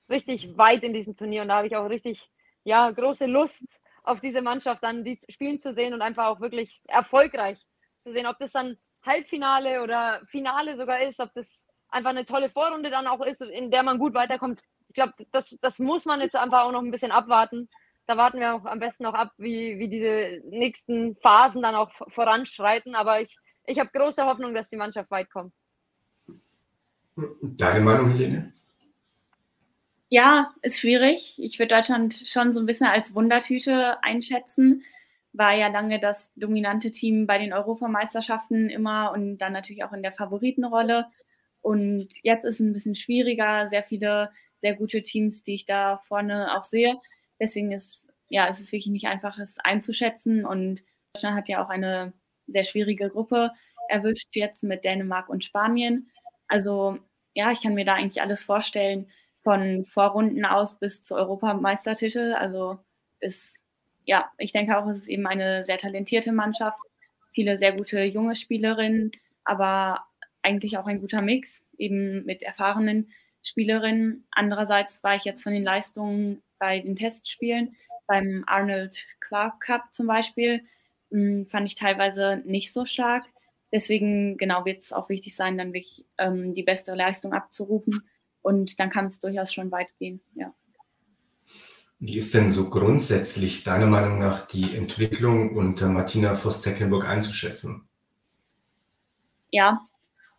[0.09, 1.41] richtig weit in diesem Turnier.
[1.41, 2.29] Und da habe ich auch richtig,
[2.63, 3.67] ja, große Lust
[4.05, 7.59] auf diese Mannschaft dann die spielen zu sehen und einfach auch wirklich erfolgreich
[8.03, 8.27] zu sehen.
[8.27, 13.07] Ob das dann Halbfinale oder Finale sogar ist, ob das einfach eine tolle Vorrunde dann
[13.07, 14.61] auch ist, in der man gut weiterkommt.
[14.89, 17.69] Ich glaube, das, das muss man jetzt einfach auch noch ein bisschen abwarten.
[18.07, 21.91] Da warten wir auch am besten noch ab, wie, wie diese nächsten Phasen dann auch
[22.09, 22.95] voranschreiten.
[22.95, 25.53] Aber ich, ich habe große Hoffnung, dass die Mannschaft weit kommt.
[27.41, 28.53] Deine Meinung, Helene?
[30.09, 31.33] Ja, ist schwierig.
[31.37, 34.83] Ich würde Deutschland schon so ein bisschen als Wundertüte einschätzen.
[35.33, 40.03] War ja lange das dominante Team bei den Europameisterschaften immer und dann natürlich auch in
[40.03, 41.07] der Favoritenrolle.
[41.61, 43.67] Und jetzt ist es ein bisschen schwieriger.
[43.69, 46.97] Sehr viele sehr gute Teams, die ich da vorne auch sehe.
[47.39, 50.45] Deswegen ist, ja, es ist wirklich nicht einfach, es einzuschätzen.
[50.45, 50.81] Und
[51.13, 52.13] Deutschland hat ja auch eine
[52.47, 53.51] sehr schwierige Gruppe
[53.89, 56.09] erwischt, jetzt mit Dänemark und Spanien.
[56.47, 56.97] Also,
[57.33, 59.09] ja, ich kann mir da eigentlich alles vorstellen
[59.45, 62.33] von Vorrunden aus bis zu Europameistertitel.
[62.33, 62.79] Also
[63.19, 63.55] ist,
[64.03, 66.79] ja, ich denke auch, es ist eben eine sehr talentierte Mannschaft,
[67.31, 69.11] viele sehr gute junge Spielerinnen,
[69.43, 70.03] aber
[70.41, 73.11] eigentlich auch ein guter Mix, eben mit erfahrenen
[73.43, 74.25] Spielerinnen.
[74.31, 77.75] Andererseits war ich jetzt von den Leistungen bei den Testspielen,
[78.07, 80.65] beim Arnold Clark Cup zum Beispiel,
[81.11, 83.25] hm, fand ich teilweise nicht so stark.
[83.71, 88.01] Deswegen, genau, wird es auch wichtig sein, dann wirklich ähm, die beste Leistung abzurufen
[88.45, 90.53] und dann kann es durchaus schon weit gehen, ja.
[91.97, 97.89] Wie ist denn so grundsätzlich deiner Meinung nach die Entwicklung unter Martina Voss-Tecklenburg einzuschätzen?
[99.51, 99.87] Ja,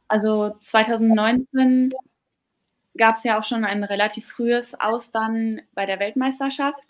[0.06, 1.90] also 2019
[2.96, 6.86] gab es ja auch schon ein relativ frühes Aus dann bei der Weltmeisterschaft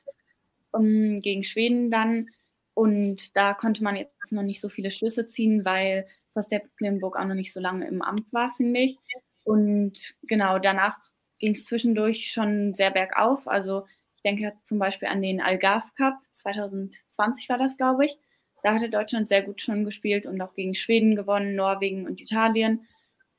[0.71, 2.29] um, gegen Schweden dann.
[2.75, 7.35] Und da konnte man jetzt noch nicht so viele Schlüsse ziehen, weil Voss-Tecklenburg auch noch
[7.35, 8.99] nicht so lange im Amt war, finde ich.
[9.47, 10.99] Und genau, danach
[11.39, 13.47] ging es zwischendurch schon sehr bergauf.
[13.47, 18.19] Also ich denke zum Beispiel an den Algarve Cup, 2020 war das, glaube ich.
[18.65, 22.89] Da hatte Deutschland sehr gut schon gespielt und auch gegen Schweden gewonnen, Norwegen und Italien.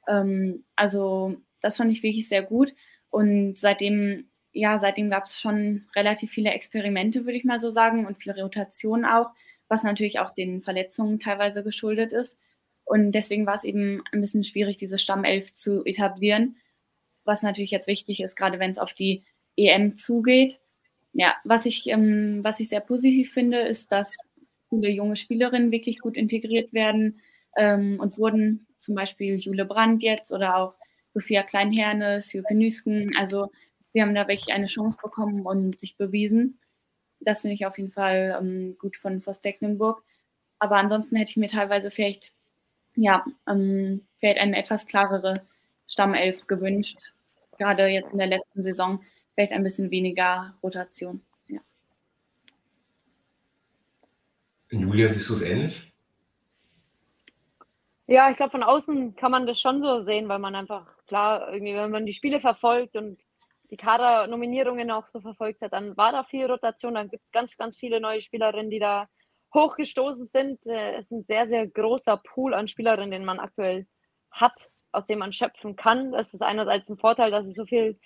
[0.08, 2.74] Ähm, also das fand ich wirklich sehr gut.
[3.10, 8.06] Und seitdem, ja, seitdem gab es schon relativ viele Experimente, würde ich mal so sagen,
[8.06, 9.32] und viel Rotation auch,
[9.68, 12.38] was natürlich auch den Verletzungen teilweise geschuldet ist.
[12.88, 16.56] Und deswegen war es eben ein bisschen schwierig, diese Stammelf zu etablieren,
[17.26, 19.24] was natürlich jetzt wichtig ist, gerade wenn es auf die
[19.58, 20.60] EM zugeht.
[21.12, 24.16] Ja, was ich, ähm, was ich sehr positiv finde, ist, dass
[24.70, 27.20] viele junge Spielerinnen wirklich gut integriert werden
[27.58, 30.76] ähm, und wurden, zum Beispiel Jule Brandt jetzt oder auch
[31.14, 33.12] Sophia Kleinherne, Sjöke Nüsken.
[33.18, 33.52] Also
[33.92, 36.60] sie haben da wirklich eine Chance bekommen und sich bewiesen.
[37.20, 40.04] Das finde ich auf jeden Fall ähm, gut von Voss Tecklenburg.
[40.60, 42.32] Aber ansonsten hätte ich mir teilweise vielleicht
[42.98, 45.36] ja, ähm, vielleicht eine etwas klarere
[45.88, 47.14] Stammelf gewünscht.
[47.58, 49.02] Gerade jetzt in der letzten Saison
[49.34, 51.22] vielleicht ein bisschen weniger Rotation.
[51.46, 51.62] Ja,
[54.70, 55.94] Julia, siehst du es ähnlich?
[58.08, 61.54] Ja, ich glaube, von außen kann man das schon so sehen, weil man einfach, klar,
[61.54, 63.22] irgendwie, wenn man die Spiele verfolgt und
[63.70, 66.94] die Kader-Nominierungen auch so verfolgt hat, dann war da viel Rotation.
[66.94, 69.10] Dann gibt es ganz, ganz viele neue Spielerinnen, die da
[69.58, 70.66] hochgestoßen sind.
[70.68, 73.88] Äh, es ist ein sehr, sehr großer Pool an Spielerinnen, den man aktuell
[74.32, 76.12] hat, aus dem man schöpfen kann.
[76.12, 78.00] Das ist einerseits ein Vorteil, dass es so viel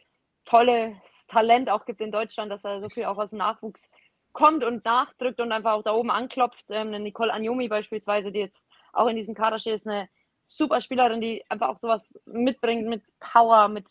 [0.46, 0.96] tolles
[1.28, 3.90] Talent auch gibt in Deutschland, dass da so viel auch aus dem Nachwuchs
[4.34, 6.66] kommt und nachdrückt und einfach auch da oben anklopft.
[6.70, 10.10] Ähm, eine Nicole Anjomi beispielsweise, die jetzt auch in diesem Kader steht, ist eine
[10.48, 13.88] super Spielerin, die einfach auch sowas mitbringt mit Power, mit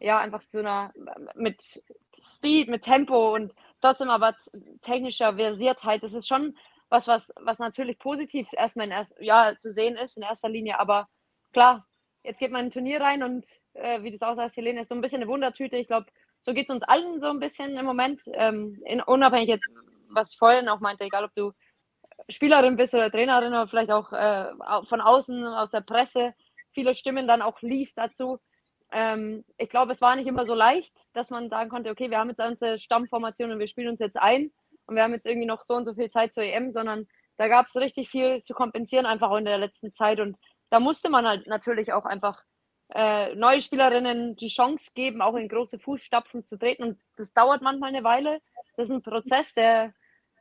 [0.00, 0.92] ja, einfach so einer,
[1.34, 1.82] mit
[2.16, 4.34] Speed, mit Tempo und trotzdem aber
[4.80, 6.02] technischer Versiertheit.
[6.02, 6.56] Das ist schon
[6.92, 10.78] was, was, was natürlich positiv erstmal in erst, ja, zu sehen ist in erster Linie.
[10.78, 11.08] Aber
[11.52, 11.86] klar,
[12.22, 14.94] jetzt geht man in ein Turnier rein und äh, wie das aussah, Helene, ist so
[14.94, 15.76] ein bisschen eine Wundertüte.
[15.76, 16.06] Ich glaube,
[16.42, 18.22] so geht es uns allen so ein bisschen im Moment.
[18.34, 19.66] Ähm, in, unabhängig jetzt,
[20.10, 21.52] was ich vorhin auch meinte, egal ob du
[22.28, 24.50] Spielerin bist oder Trainerin oder vielleicht auch äh,
[24.86, 26.34] von außen, aus der Presse,
[26.72, 28.38] viele Stimmen dann auch liest dazu.
[28.90, 32.18] Ähm, ich glaube, es war nicht immer so leicht, dass man sagen konnte, okay, wir
[32.18, 34.52] haben jetzt unsere Stammformation und wir spielen uns jetzt ein
[34.86, 37.48] und wir haben jetzt irgendwie noch so und so viel Zeit zur EM, sondern da
[37.48, 40.36] gab es richtig viel zu kompensieren einfach auch in der letzten Zeit und
[40.70, 42.42] da musste man halt natürlich auch einfach
[42.94, 47.62] äh, neue Spielerinnen die Chance geben, auch in große Fußstapfen zu treten und das dauert
[47.62, 48.40] manchmal eine Weile.
[48.76, 49.92] Das ist ein Prozess, der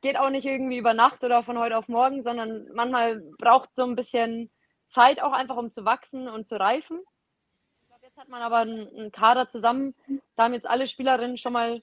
[0.01, 3.83] geht auch nicht irgendwie über Nacht oder von heute auf morgen, sondern manchmal braucht so
[3.83, 4.51] ein bisschen
[4.89, 6.99] Zeit auch einfach, um zu wachsen und zu reifen.
[7.81, 9.95] Ich glaube, jetzt hat man aber einen, einen Kader zusammen.
[10.35, 11.81] Da haben jetzt alle Spielerinnen schon mal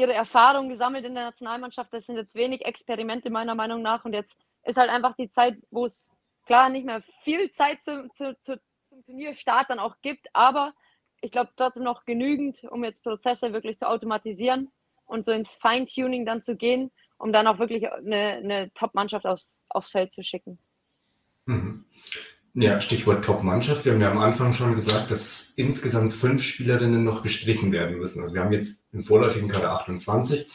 [0.00, 1.92] ihre Erfahrung gesammelt in der Nationalmannschaft.
[1.92, 4.04] Das sind jetzt wenig Experimente meiner Meinung nach.
[4.04, 6.10] Und jetzt ist halt einfach die Zeit, wo es
[6.46, 10.72] klar nicht mehr viel Zeit zu, zu, zu, zum Turnierstart dann auch gibt, aber
[11.20, 14.72] ich glaube trotzdem noch genügend, um jetzt Prozesse wirklich zu automatisieren
[15.04, 19.60] und so ins Feintuning dann zu gehen, um dann auch wirklich eine, eine Top-Mannschaft aufs,
[19.68, 20.58] aufs Feld zu schicken.
[21.44, 21.84] Mhm.
[22.54, 23.84] Ja, Stichwort Top-Mannschaft.
[23.84, 28.20] Wir haben ja am Anfang schon gesagt, dass insgesamt fünf Spielerinnen noch gestrichen werden müssen.
[28.20, 30.48] Also wir haben jetzt im vorläufigen Kader 28,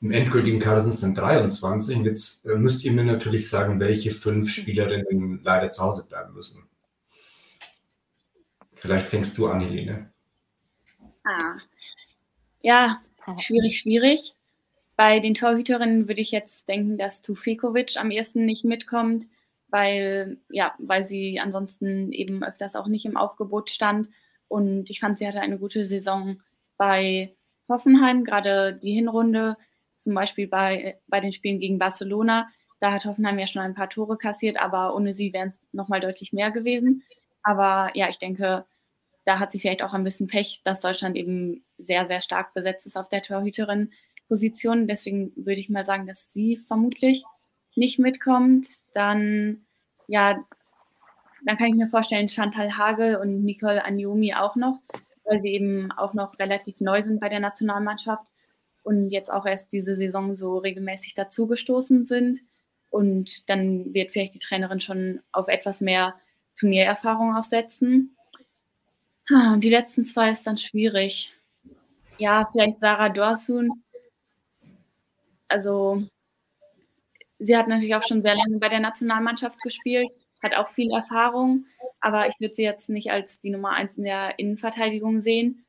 [0.00, 1.98] im endgültigen Kader sind es dann 23.
[1.98, 6.34] Und jetzt äh, müsst ihr mir natürlich sagen, welche fünf Spielerinnen leider zu Hause bleiben
[6.34, 6.68] müssen.
[8.74, 10.12] Vielleicht fängst du an, Helene.
[11.24, 11.54] Ah.
[12.60, 13.00] Ja,
[13.38, 14.34] schwierig, schwierig.
[14.94, 19.26] Bei den Torhüterinnen würde ich jetzt denken, dass Tufekovic am ersten nicht mitkommt,
[19.74, 24.08] weil, ja, weil sie ansonsten eben öfters auch nicht im Aufgebot stand.
[24.46, 26.40] Und ich fand, sie hatte eine gute Saison
[26.76, 27.34] bei
[27.68, 29.56] Hoffenheim, gerade die Hinrunde,
[29.96, 32.48] zum Beispiel bei, bei den Spielen gegen Barcelona.
[32.78, 35.98] Da hat Hoffenheim ja schon ein paar Tore kassiert, aber ohne sie wären es nochmal
[35.98, 37.02] deutlich mehr gewesen.
[37.42, 38.66] Aber ja, ich denke,
[39.24, 42.86] da hat sie vielleicht auch ein bisschen Pech, dass Deutschland eben sehr, sehr stark besetzt
[42.86, 44.86] ist auf der Torhüterin-Position.
[44.86, 47.24] Deswegen würde ich mal sagen, dass sie vermutlich
[47.76, 48.68] nicht mitkommt.
[48.92, 49.63] Dann,
[50.06, 50.44] ja,
[51.44, 54.80] dann kann ich mir vorstellen, Chantal Hagel und Nicole Anjomi auch noch,
[55.24, 58.26] weil sie eben auch noch relativ neu sind bei der Nationalmannschaft
[58.82, 62.40] und jetzt auch erst diese Saison so regelmäßig dazugestoßen sind.
[62.90, 66.14] Und dann wird vielleicht die Trainerin schon auf etwas mehr
[66.58, 68.16] Turniererfahrung aufsetzen.
[69.30, 71.32] Und die letzten zwei ist dann schwierig.
[72.18, 73.82] Ja, vielleicht Sarah Dorsun.
[75.48, 76.04] Also,
[77.44, 80.08] sie hat natürlich auch schon sehr lange bei der Nationalmannschaft gespielt,
[80.42, 81.66] hat auch viel Erfahrung,
[82.00, 85.64] aber ich würde sie jetzt nicht als die Nummer eins in der Innenverteidigung sehen.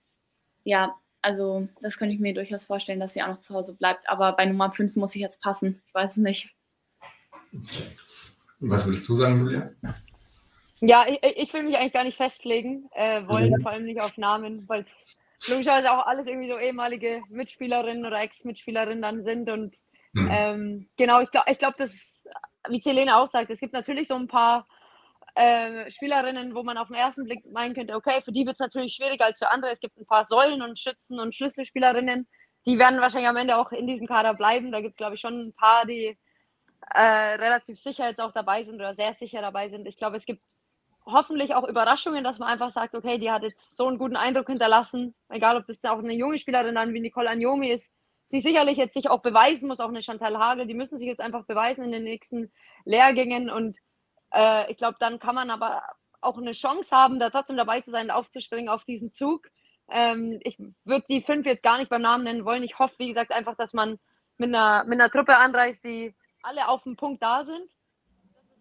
[0.63, 4.07] Ja, also das könnte ich mir durchaus vorstellen, dass sie auch noch zu Hause bleibt.
[4.09, 5.81] Aber bei Nummer fünf muss ich jetzt passen.
[5.88, 6.49] Ich weiß es nicht.
[8.59, 9.71] Was würdest du sagen, Julia?
[10.81, 13.59] Ja, ich, ich will mich eigentlich gar nicht festlegen äh, wollen, mhm.
[13.61, 15.15] vor allem nicht auf Namen, weil es
[15.47, 19.49] logischerweise auch alles irgendwie so ehemalige Mitspielerinnen oder Ex-Mitspielerinnen dann sind.
[19.49, 19.75] Und
[20.15, 20.30] mhm.
[20.32, 22.28] ähm, genau, ich glaube, ich glaub, das
[22.69, 24.67] wie Selene auch sagt, es gibt natürlich so ein paar
[25.36, 28.60] äh, Spielerinnen, wo man auf den ersten Blick meinen könnte, okay, für die wird es
[28.60, 29.71] natürlich schwieriger als für andere.
[29.71, 32.28] Es gibt ein paar Säulen und Schützen und Schlüsselspielerinnen,
[32.65, 34.71] die werden wahrscheinlich am Ende auch in diesem Kader bleiben.
[34.71, 36.17] Da gibt es, glaube ich, schon ein paar, die
[36.93, 39.88] äh, relativ sicher jetzt auch dabei sind oder sehr sicher dabei sind.
[39.88, 40.41] Ich glaube, es gibt
[41.06, 44.47] hoffentlich auch Überraschungen, dass man einfach sagt, okay, die hat jetzt so einen guten Eindruck
[44.47, 47.91] hinterlassen, egal ob das auch eine junge Spielerin dann wie Nicole Anjomi ist,
[48.31, 51.21] die sicherlich jetzt sich auch beweisen muss, auch eine Chantal Hagel, die müssen sich jetzt
[51.21, 52.51] einfach beweisen in den nächsten
[52.83, 53.77] Lehrgängen und
[54.33, 55.83] äh, ich glaube, dann kann man aber
[56.21, 59.47] auch eine Chance haben, da trotzdem dabei zu sein, aufzuspringen auf diesen Zug.
[59.89, 62.63] Ähm, ich würde die fünf jetzt gar nicht beim Namen nennen wollen.
[62.63, 63.99] Ich hoffe, wie gesagt, einfach, dass man
[64.38, 67.69] mit einer, mit einer Truppe anreist, die alle auf dem Punkt da sind.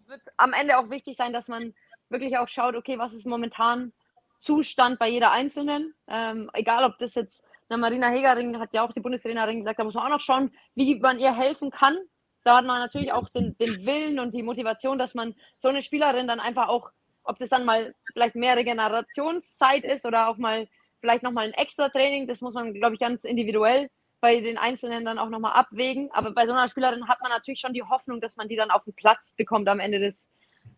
[0.02, 1.74] Es wird am Ende auch wichtig sein, dass man
[2.10, 3.92] wirklich auch schaut, okay, was ist momentan
[4.38, 5.94] Zustand bei jeder Einzelnen.
[6.06, 9.84] Ähm, egal, ob das jetzt eine Marina Hegering hat ja auch die Bundestrainerin gesagt, da
[9.84, 11.96] muss man auch noch schauen, wie man ihr helfen kann.
[12.44, 15.80] Da hat man natürlich auch den, den Willen und die Motivation, dass man so eine
[15.80, 16.90] Spielerin dann einfach auch,
[17.22, 20.68] ob das dann mal vielleicht mehr Regenerationszeit ist oder auch mal
[21.00, 25.04] vielleicht nochmal ein extra Training, das muss man, glaube ich, ganz individuell bei den Einzelnen
[25.04, 26.10] dann auch nochmal abwägen.
[26.12, 28.70] Aber bei so einer Spielerin hat man natürlich schon die Hoffnung, dass man die dann
[28.70, 30.30] auf den Platz bekommt am Ende des,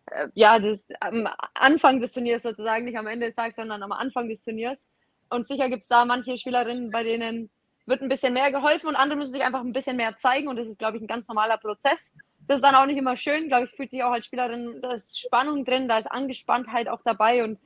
[0.07, 3.93] äh, ja, das, am Anfang des Turniers sozusagen, nicht am Ende des Tages, sondern am
[3.93, 4.85] Anfang des Turniers.
[5.29, 7.49] Und sicher gibt es da manche Spielerinnen, bei denen
[7.85, 10.47] wird ein bisschen mehr geholfen und andere müssen sich einfach ein bisschen mehr zeigen.
[10.47, 12.13] Und das ist, glaube ich, ein ganz normaler Prozess.
[12.47, 13.47] Das ist dann auch nicht immer schön.
[13.47, 16.87] Glaube ich, es fühlt sich auch als Spielerin, da ist Spannung drin, da ist Angespanntheit
[16.89, 17.59] auch dabei und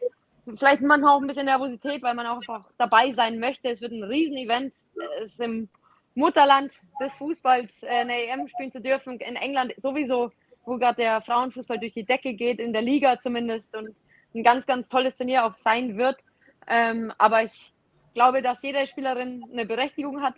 [0.55, 3.69] vielleicht manchmal auch ein bisschen Nervosität, weil man auch einfach dabei sein möchte.
[3.69, 4.73] Es wird ein Riesenevent.
[5.21, 5.69] Es ist im
[6.15, 9.19] Mutterland des Fußballs äh, eine EM spielen zu dürfen.
[9.19, 10.31] In England sowieso
[10.65, 13.95] wo gerade der Frauenfußball durch die Decke geht, in der Liga zumindest und
[14.33, 16.17] ein ganz, ganz tolles Turnier auch sein wird.
[16.67, 17.73] Ähm, aber ich
[18.13, 20.35] glaube, dass jede Spielerin eine Berechtigung hat,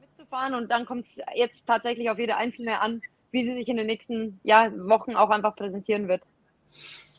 [0.00, 3.76] mitzufahren und dann kommt es jetzt tatsächlich auf jede Einzelne an, wie sie sich in
[3.76, 6.22] den nächsten ja, Wochen auch einfach präsentieren wird.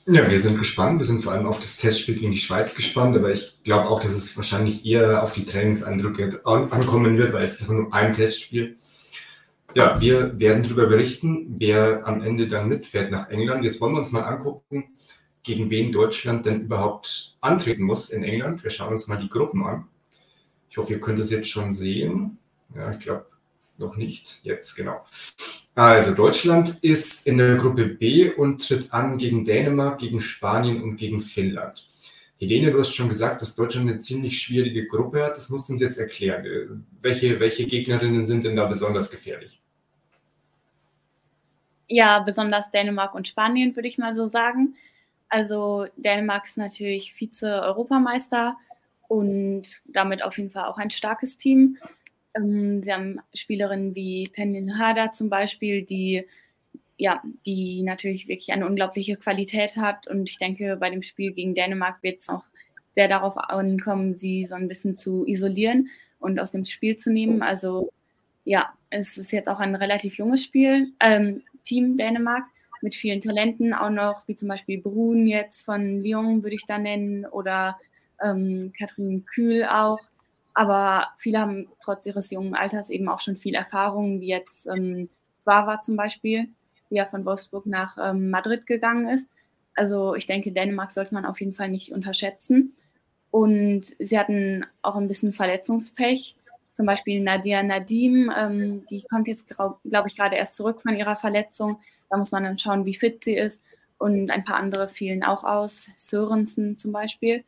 [0.10, 1.00] Ja, wir sind gespannt.
[1.00, 4.00] Wir sind vor allem auf das Testspiel gegen die Schweiz gespannt, aber ich glaube auch,
[4.00, 8.76] dass es wahrscheinlich eher auf die Trainingseindrücke ankommen wird, weil es ist nur ein Testspiel.
[9.76, 13.66] Ja, wir werden darüber berichten, wer am Ende dann mitfährt nach England.
[13.66, 14.86] Jetzt wollen wir uns mal angucken,
[15.48, 18.64] gegen wen Deutschland denn überhaupt antreten muss in England.
[18.64, 19.88] Wir schauen uns mal die Gruppen an.
[20.70, 22.38] Ich hoffe, ihr könnt es jetzt schon sehen.
[22.76, 23.26] Ja, ich glaube
[23.78, 24.40] noch nicht.
[24.44, 25.06] Jetzt, genau.
[25.74, 30.98] Also, Deutschland ist in der Gruppe B und tritt an gegen Dänemark, gegen Spanien und
[30.98, 31.88] gegen Finnland.
[32.40, 35.38] Helene, du hast schon gesagt, dass Deutschland eine ziemlich schwierige Gruppe hat.
[35.38, 36.86] Das musst du uns jetzt erklären.
[37.02, 39.62] Welche, welche Gegnerinnen sind denn da besonders gefährlich?
[41.88, 44.76] Ja, besonders Dänemark und Spanien, würde ich mal so sagen.
[45.30, 48.56] Also Dänemark ist natürlich Vize-Europameister
[49.08, 51.78] und damit auf jeden Fall auch ein starkes Team.
[52.36, 56.26] Ähm, sie haben Spielerinnen wie Penin Hada zum Beispiel, die
[56.98, 60.08] ja, die natürlich wirklich eine unglaubliche Qualität hat.
[60.08, 62.44] Und ich denke, bei dem Spiel gegen Dänemark wird es auch
[62.96, 67.44] sehr darauf ankommen, sie so ein bisschen zu isolieren und aus dem Spiel zu nehmen.
[67.44, 67.92] Also
[68.44, 72.46] ja, es ist jetzt auch ein relativ junges Spiel, ähm, Team Dänemark
[72.82, 76.78] mit vielen Talenten, auch noch wie zum Beispiel Brun jetzt von Lyon würde ich da
[76.78, 77.78] nennen oder
[78.24, 80.00] ähm, Katrin Kühl auch.
[80.54, 85.10] Aber viele haben trotz ihres jungen Alters eben auch schon viel Erfahrung, wie jetzt ähm,
[85.40, 86.50] Swava zum Beispiel,
[86.90, 89.28] die ja von Wolfsburg nach ähm, Madrid gegangen ist.
[89.76, 92.76] Also ich denke, Dänemark sollte man auf jeden Fall nicht unterschätzen.
[93.30, 96.36] Und sie hatten auch ein bisschen Verletzungspech.
[96.78, 100.96] Zum Beispiel Nadia Nadim, ähm, die kommt jetzt, glaube glaub ich, gerade erst zurück von
[100.96, 101.80] ihrer Verletzung.
[102.08, 103.60] Da muss man dann schauen, wie fit sie ist.
[103.98, 107.44] Und ein paar andere fielen auch aus, Sörensen zum Beispiel.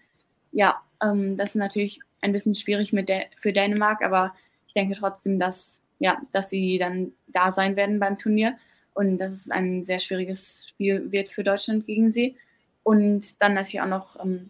[0.51, 4.33] Ja, ähm, das ist natürlich ein bisschen schwierig mit für Dänemark, aber
[4.65, 8.57] ich denke trotzdem, dass, ja, dass sie dann da sein werden beim Turnier
[8.95, 12.35] und dass es ein sehr schwieriges Spiel wird für Deutschland gegen sie.
[12.81, 14.49] Und dann natürlich auch noch ähm,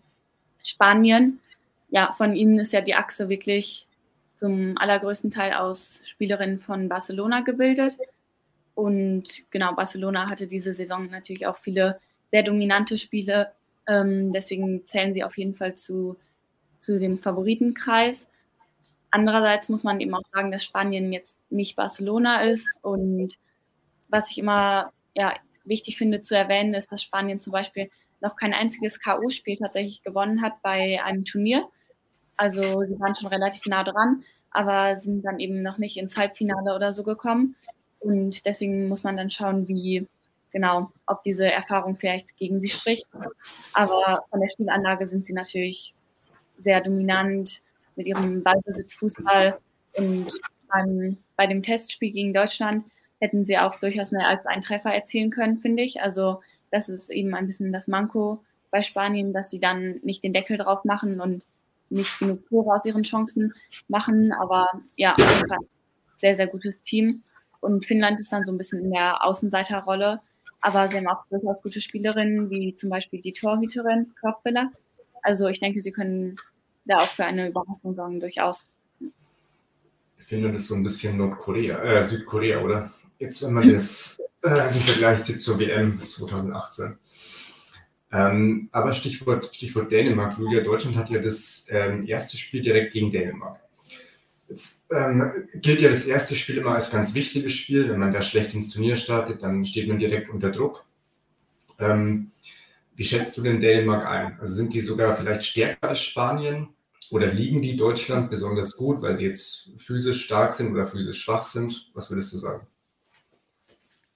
[0.63, 1.41] Spanien.
[1.89, 3.88] Ja, von ihnen ist ja die Achse wirklich
[4.39, 7.97] zum allergrößten Teil aus Spielerinnen von Barcelona gebildet.
[8.73, 11.99] Und genau, Barcelona hatte diese Saison natürlich auch viele
[12.31, 13.51] sehr dominante Spiele.
[13.85, 16.15] Ähm, deswegen zählen sie auf jeden Fall zu,
[16.79, 18.25] zu dem Favoritenkreis.
[19.11, 22.67] Andererseits muss man eben auch sagen, dass Spanien jetzt nicht Barcelona ist.
[22.81, 23.37] Und
[24.07, 25.33] was ich immer ja,
[25.65, 27.89] wichtig finde zu erwähnen, ist, dass Spanien zum Beispiel
[28.21, 31.67] noch kein einziges K.O.-Spiel tatsächlich gewonnen hat bei einem Turnier.
[32.39, 36.73] Also sie waren schon relativ nah dran, aber sind dann eben noch nicht ins Halbfinale
[36.73, 37.55] oder so gekommen.
[37.99, 40.07] Und deswegen muss man dann schauen, wie
[40.51, 43.05] genau, ob diese Erfahrung vielleicht gegen sie spricht.
[43.73, 45.93] Aber von der Spielanlage sind sie natürlich
[46.57, 47.61] sehr dominant
[47.97, 49.59] mit ihrem Ballbesitz Fußball.
[49.97, 50.29] Und
[50.69, 52.85] beim, bei dem Testspiel gegen Deutschland
[53.19, 56.01] hätten sie auch durchaus mehr als einen Treffer erzielen können, finde ich.
[56.01, 60.31] Also das ist eben ein bisschen das Manko bei Spanien, dass sie dann nicht den
[60.31, 61.43] Deckel drauf machen und
[61.89, 63.53] nicht genug Tore aus ihren Chancen
[63.87, 64.31] machen.
[64.33, 65.15] Aber ja,
[66.17, 67.23] sehr, sehr gutes Team.
[67.61, 70.21] Und Finnland ist dann so ein bisschen in der Außenseiterrolle.
[70.61, 74.71] Aber sie haben auch durchaus gute Spielerinnen, wie zum Beispiel die Torhüterin Kloppbiller.
[75.21, 76.37] Also ich denke, sie können
[76.85, 78.65] da auch für eine Überraschung sorgen, durchaus.
[80.17, 82.91] Finnland ist so ein bisschen Nordkorea, äh, Südkorea, oder?
[83.19, 86.97] Jetzt, wenn man das äh, im Vergleich sieht zur WM 2018.
[88.11, 93.11] Ähm, aber Stichwort, Stichwort Dänemark, Julia, Deutschland hat ja das ähm, erste Spiel direkt gegen
[93.11, 93.59] Dänemark.
[94.47, 97.87] Jetzt ähm, gilt ja das erste Spiel immer als ganz wichtiges Spiel.
[97.87, 100.85] Wenn man da schlecht ins Turnier startet, dann steht man direkt unter Druck.
[101.77, 102.31] Ähm,
[102.95, 104.39] wie schätzt du denn Dänemark ein?
[104.39, 106.69] Also sind die sogar vielleicht stärker als Spanien?
[107.11, 111.43] Oder liegen die Deutschland besonders gut, weil sie jetzt physisch stark sind oder physisch schwach
[111.43, 111.89] sind?
[111.93, 112.67] Was würdest du sagen?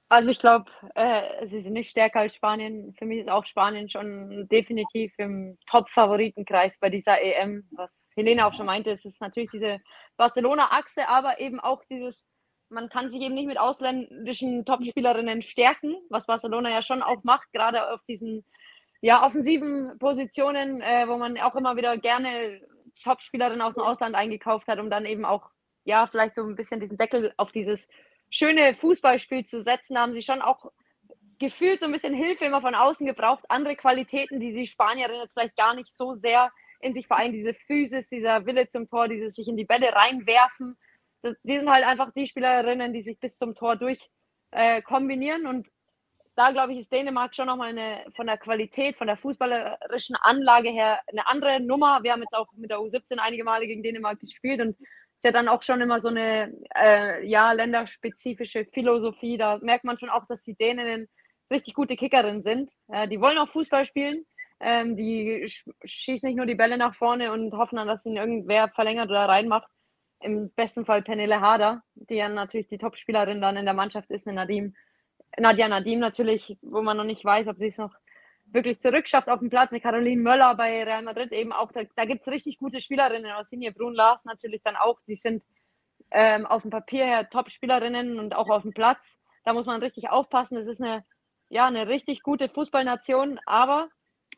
[0.10, 2.94] Also ich glaube, äh, sie sind nicht stärker als Spanien.
[2.98, 7.68] Für mich ist auch Spanien schon definitiv im Top-Favoritenkreis bei dieser EM.
[7.72, 9.80] Was Helena auch schon meinte, es ist natürlich diese
[10.18, 12.28] Barcelona-Achse, aber eben auch dieses,
[12.70, 17.52] man kann sich eben nicht mit ausländischen Topspielerinnen stärken, was Barcelona ja schon auch macht,
[17.52, 18.46] gerade auf diesen
[19.02, 22.62] ja, offensiven Positionen, äh, wo man auch immer wieder gerne
[23.04, 25.50] Topspielerinnen aus dem Ausland eingekauft hat, um dann eben auch
[25.86, 27.88] ja, vielleicht so ein bisschen diesen Deckel auf dieses
[28.34, 30.72] schöne Fußballspiel zu setzen, haben sie schon auch
[31.38, 33.46] gefühlt so ein bisschen Hilfe immer von außen gebraucht.
[33.48, 37.54] Andere Qualitäten, die die Spanierinnen jetzt vielleicht gar nicht so sehr in sich vereinen, diese
[37.54, 40.78] Physis, dieser Wille zum Tor, dieses sich in die Bälle reinwerfen.
[41.22, 44.10] Das, die sind halt einfach die Spielerinnen, die sich bis zum Tor durch
[44.50, 45.46] äh, kombinieren.
[45.46, 45.68] Und
[46.36, 50.70] da, glaube ich, ist Dänemark schon nochmal eine, von der Qualität, von der fußballerischen Anlage
[50.70, 52.02] her eine andere Nummer.
[52.02, 54.76] Wir haben jetzt auch mit der U17 einige Male gegen Dänemark gespielt und
[55.24, 59.38] ist ja dann auch schon immer so eine äh, ja, länderspezifische Philosophie.
[59.38, 61.08] Da merkt man schon auch, dass die Dänen
[61.50, 62.72] richtig gute Kickerinnen sind.
[62.90, 64.26] Äh, die wollen auch Fußball spielen.
[64.60, 68.18] Ähm, die sch schießen nicht nur die Bälle nach vorne und hoffen dann, dass ihnen
[68.18, 69.70] irgendwer verlängert oder reinmacht.
[70.20, 74.28] Im besten Fall Penele Harder, die ja natürlich die Topspielerin dann in der Mannschaft ist,
[74.28, 74.76] eine Nadim.
[75.38, 77.96] Nadja Nadim natürlich, wo man noch nicht weiß, ob sie es noch
[78.54, 79.72] wirklich zurückschafft auf dem Platz.
[79.72, 81.72] Eine Caroline Möller bei Real Madrid eben auch.
[81.72, 83.36] Da, da gibt es richtig gute Spielerinnen.
[83.36, 85.00] Osinje Brun Lars natürlich dann auch.
[85.04, 85.44] Sie sind
[86.12, 89.20] ähm, auf dem Papier her Top-Spielerinnen und auch auf dem Platz.
[89.44, 90.56] Da muss man richtig aufpassen.
[90.56, 91.04] Das ist eine,
[91.50, 93.90] ja, eine richtig gute Fußballnation, aber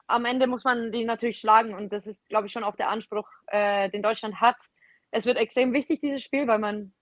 [0.07, 2.89] am Ende muss man die natürlich schlagen und das ist, glaube ich, schon auch der
[2.89, 4.57] Anspruch, äh, den Deutschland hat.
[5.11, 6.93] Es wird extrem wichtig, dieses Spiel, weil man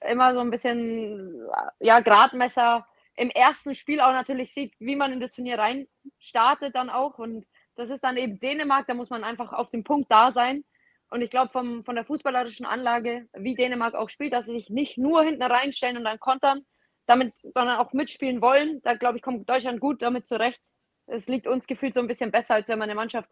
[0.00, 1.46] immer so ein bisschen
[1.80, 2.86] ja, Gradmesser
[3.18, 5.88] im ersten Spiel auch natürlich sieht, wie man in das Turnier rein
[6.20, 7.18] startet dann auch.
[7.18, 7.44] Und
[7.74, 10.64] das ist dann eben Dänemark, da muss man einfach auf dem Punkt da sein.
[11.10, 14.98] Und ich glaube, von der fußballerischen Anlage, wie Dänemark auch spielt, dass sie sich nicht
[14.98, 16.64] nur hinten reinstellen und dann kontern,
[17.06, 18.80] damit, sondern auch mitspielen wollen.
[18.82, 20.60] Da glaube ich, kommt Deutschland gut damit zurecht.
[21.06, 23.30] Es liegt uns gefühlt so ein bisschen besser, als wenn man eine Mannschaft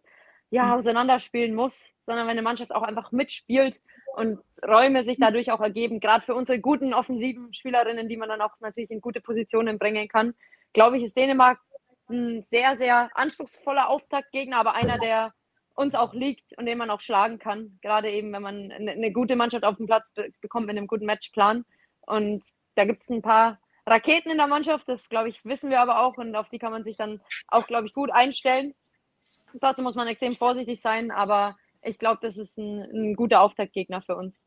[0.51, 0.73] ja, mhm.
[0.73, 3.81] auseinanderspielen muss, sondern wenn eine Mannschaft auch einfach mitspielt
[4.15, 8.41] und Räume sich dadurch auch ergeben, gerade für unsere guten offensiven Spielerinnen, die man dann
[8.41, 10.35] auch natürlich in gute Positionen bringen kann,
[10.73, 11.59] glaube ich, ist Dänemark
[12.09, 15.33] ein sehr, sehr anspruchsvoller Auftaktgegner, aber einer, der
[15.75, 17.79] uns auch liegt und den man auch schlagen kann.
[17.83, 21.65] Gerade eben, wenn man eine, gute Mannschaft auf dem Platz bekommt mit einem guten Matchplan.
[22.03, 22.45] Und
[22.77, 26.01] da gibt es ein paar Raketen in der Mannschaft, das glaube ich, wissen wir aber
[26.01, 28.75] auch und auf die kann man sich dann auch, glaube ich, gut einstellen.
[29.61, 34.03] Trotzdem muss man extrem vorsichtig sein, aber ich glaube, das ist ein, ein guter Auftaktgegner
[34.03, 34.43] für uns.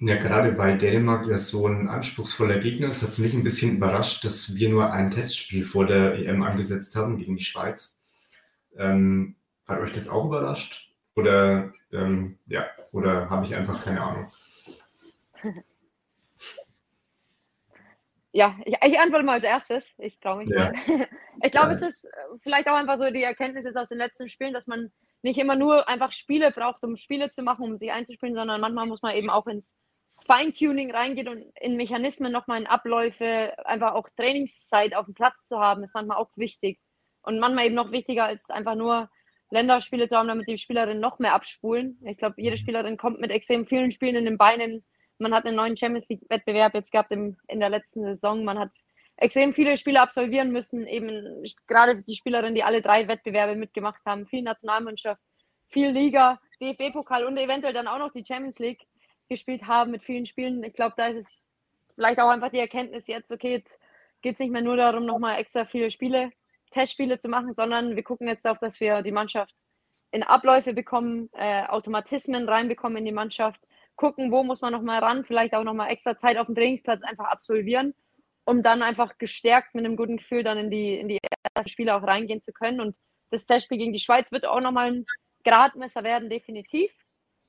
[0.00, 3.76] Ja, gerade weil Dänemark ja so ein anspruchsvoller Gegner ist, hat es mich ein bisschen
[3.76, 7.98] überrascht, dass wir nur ein Testspiel vor der EM angesetzt haben gegen die Schweiz.
[8.76, 9.36] Ähm,
[9.66, 10.94] hat euch das auch überrascht?
[11.16, 14.30] Oder ähm, ja, oder habe ich einfach keine Ahnung?
[18.38, 19.94] Ja, ich, ich, antworte mal als erstes.
[19.98, 20.70] Ich traue mich ja.
[20.70, 20.72] mal.
[21.42, 21.72] Ich glaube, ja.
[21.72, 22.08] es ist äh,
[22.40, 25.56] vielleicht auch einfach so die Erkenntnis jetzt aus den letzten Spielen, dass man nicht immer
[25.56, 29.16] nur einfach Spiele braucht, um Spiele zu machen, um sie einzuspielen, sondern manchmal muss man
[29.16, 29.76] eben auch ins
[30.24, 35.58] Feintuning reingehen und in Mechanismen nochmal in Abläufe, einfach auch Trainingszeit auf dem Platz zu
[35.58, 36.78] haben, ist manchmal auch wichtig.
[37.22, 39.10] Und manchmal eben noch wichtiger, als einfach nur
[39.50, 41.98] Länderspiele zu haben, damit die Spielerinnen noch mehr abspulen.
[42.04, 42.60] Ich glaube, jede mhm.
[42.60, 44.84] Spielerin kommt mit extrem vielen Spielen in den Beinen.
[45.18, 48.44] Man hat einen neuen Champions League-Wettbewerb jetzt gehabt im, in der letzten Saison.
[48.44, 48.70] Man hat
[49.16, 54.26] extrem viele Spiele absolvieren müssen, eben gerade die Spielerinnen, die alle drei Wettbewerbe mitgemacht haben,
[54.26, 55.20] viel Nationalmannschaft,
[55.68, 58.86] viel Liga, DFB-Pokal und eventuell dann auch noch die Champions League
[59.28, 60.62] gespielt haben mit vielen Spielen.
[60.62, 61.50] Ich glaube, da ist es
[61.94, 63.80] vielleicht auch einfach die Erkenntnis jetzt, okay, jetzt
[64.22, 66.30] geht es nicht mehr nur darum, nochmal extra viele Spiele,
[66.70, 69.54] Testspiele zu machen, sondern wir gucken jetzt darauf, dass wir die Mannschaft
[70.10, 73.60] in Abläufe bekommen, äh, Automatismen reinbekommen in die Mannschaft,
[73.98, 77.26] gucken, wo muss man nochmal ran, vielleicht auch nochmal extra Zeit auf dem Trainingsplatz einfach
[77.26, 77.94] absolvieren,
[78.44, 81.18] um dann einfach gestärkt mit einem guten Gefühl dann in die, in die
[81.54, 82.80] ersten Spiele auch reingehen zu können.
[82.80, 82.96] Und
[83.30, 85.06] das Testspiel gegen die Schweiz wird auch nochmal ein
[85.44, 86.92] Gradmesser werden, definitiv.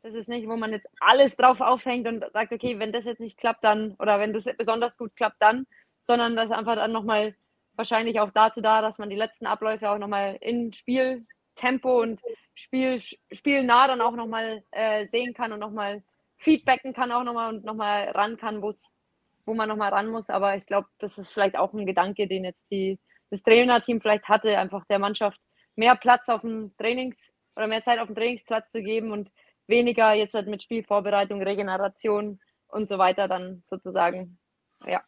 [0.02, 3.20] Das ist nicht, wo man jetzt alles drauf aufhängt und sagt, okay, wenn das jetzt
[3.20, 5.68] nicht klappt, dann, oder wenn das besonders gut klappt, dann,
[6.02, 7.36] sondern das einfach dann nochmal
[7.74, 12.22] wahrscheinlich auch dazu da, dass man die letzten Abläufe auch nochmal in Spieltempo und
[12.56, 13.00] Spiel,
[13.32, 16.04] spielnah dann auch nochmal äh, sehen kann und nochmal
[16.40, 20.30] feedbacken kann auch nochmal und nochmal ran kann, wo man nochmal ran muss.
[20.30, 24.28] Aber ich glaube, das ist vielleicht auch ein Gedanke, den jetzt die, das Trainerteam vielleicht
[24.28, 25.40] hatte, einfach der Mannschaft
[25.76, 29.32] mehr Platz auf dem Trainings- oder mehr Zeit auf dem Trainingsplatz zu geben und
[29.68, 34.38] weniger jetzt halt mit Spielvorbereitung, Regeneration und so weiter dann sozusagen.
[34.86, 35.04] Ja.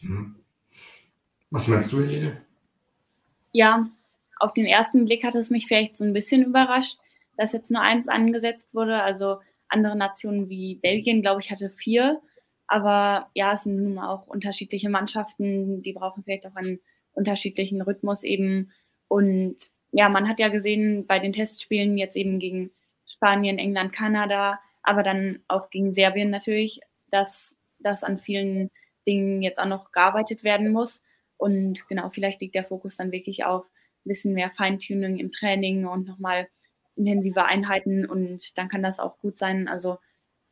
[0.00, 0.36] Mhm.
[1.50, 2.44] Was meinst du, Helene?
[3.52, 3.88] Ja,
[4.38, 6.98] auf den ersten Blick hat es mich vielleicht so ein bisschen überrascht,
[7.36, 9.02] dass jetzt nur eins angesetzt wurde.
[9.02, 9.40] Also
[9.70, 12.20] andere Nationen wie Belgien, glaube ich, hatte vier.
[12.66, 16.80] Aber ja, es sind nun auch unterschiedliche Mannschaften, die brauchen vielleicht auch einen
[17.12, 18.70] unterschiedlichen Rhythmus eben.
[19.08, 19.56] Und
[19.92, 22.70] ja, man hat ja gesehen bei den Testspielen jetzt eben gegen
[23.06, 28.70] Spanien, England, Kanada, aber dann auch gegen Serbien natürlich, dass das an vielen
[29.06, 31.02] Dingen jetzt auch noch gearbeitet werden muss.
[31.36, 35.86] Und genau, vielleicht liegt der Fokus dann wirklich auf ein bisschen mehr Feintuning im Training
[35.86, 36.48] und nochmal
[36.96, 39.68] intensive Einheiten und dann kann das auch gut sein.
[39.68, 39.98] Also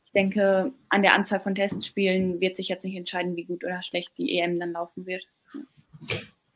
[0.05, 3.83] ich denke, an der Anzahl von Testspielen wird sich jetzt nicht entscheiden, wie gut oder
[3.83, 5.25] schlecht die EM dann laufen wird.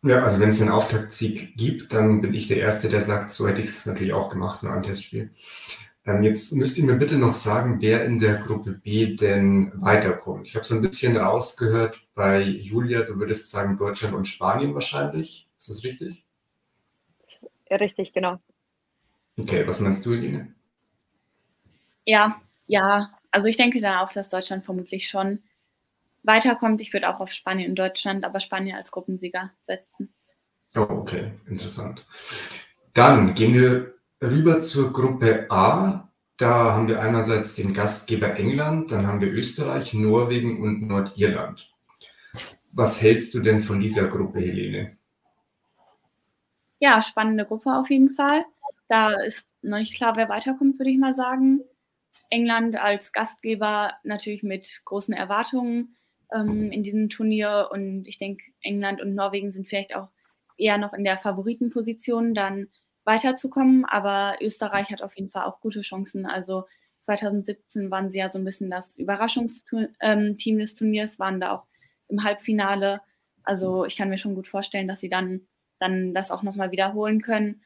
[0.04, 3.46] Ja, also wenn es einen Auftaktsieg gibt, dann bin ich der Erste, der sagt, so
[3.46, 5.30] hätte ich es natürlich auch gemacht, nur ein Testspiel.
[6.04, 10.48] Ähm, jetzt müsst ihr mir bitte noch sagen, wer in der Gruppe B denn weiterkommt.
[10.48, 15.48] Ich habe so ein bisschen rausgehört bei Julia, du würdest sagen Deutschland und Spanien wahrscheinlich.
[15.56, 16.24] Ist das richtig?
[17.70, 18.38] Richtig, genau.
[19.38, 20.54] Okay, was meinst du, Eline?
[22.04, 23.10] Ja, ja.
[23.30, 25.42] Also ich denke da auch, dass Deutschland vermutlich schon
[26.22, 26.80] weiterkommt.
[26.80, 30.12] Ich würde auch auf Spanien und Deutschland, aber Spanien als Gruppensieger setzen.
[30.76, 32.06] Oh, okay, interessant.
[32.94, 36.08] Dann gehen wir rüber zur Gruppe A.
[36.36, 41.70] Da haben wir einerseits den Gastgeber England, dann haben wir Österreich, Norwegen und Nordirland.
[42.72, 44.96] Was hältst du denn von dieser Gruppe, Helene?
[46.80, 48.44] Ja, spannende Gruppe auf jeden Fall.
[48.88, 51.60] Da ist noch nicht klar, wer weiterkommt, würde ich mal sagen.
[52.30, 55.96] England als Gastgeber natürlich mit großen Erwartungen
[56.34, 60.08] ähm, in diesem Turnier und ich denke, England und Norwegen sind vielleicht auch
[60.56, 62.68] eher noch in der Favoritenposition, dann
[63.04, 63.84] weiterzukommen.
[63.84, 66.26] Aber Österreich hat auf jeden Fall auch gute Chancen.
[66.26, 66.66] Also
[67.00, 71.64] 2017 waren sie ja so ein bisschen das Überraschungsteam ähm, des Turniers, waren da auch
[72.08, 73.00] im Halbfinale.
[73.42, 75.48] Also ich kann mir schon gut vorstellen, dass sie dann,
[75.80, 77.62] dann das auch nochmal wiederholen können.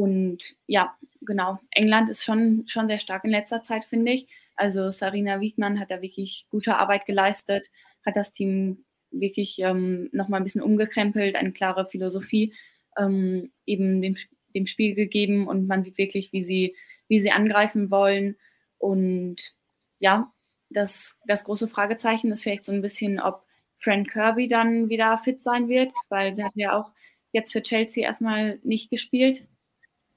[0.00, 4.28] Und ja, genau, England ist schon, schon sehr stark in letzter Zeit, finde ich.
[4.56, 7.70] Also Sarina Wiegmann hat da wirklich gute Arbeit geleistet,
[8.06, 12.54] hat das Team wirklich ähm, nochmal ein bisschen umgekrempelt, eine klare Philosophie
[12.96, 14.16] ähm, eben dem,
[14.54, 16.76] dem Spiel gegeben und man sieht wirklich, wie sie,
[17.08, 18.36] wie sie angreifen wollen.
[18.78, 19.52] Und
[19.98, 20.32] ja,
[20.70, 23.44] das, das große Fragezeichen ist vielleicht so ein bisschen, ob
[23.76, 26.90] Frank Kirby dann wieder fit sein wird, weil sie hat ja auch
[27.32, 29.46] jetzt für Chelsea erstmal nicht gespielt,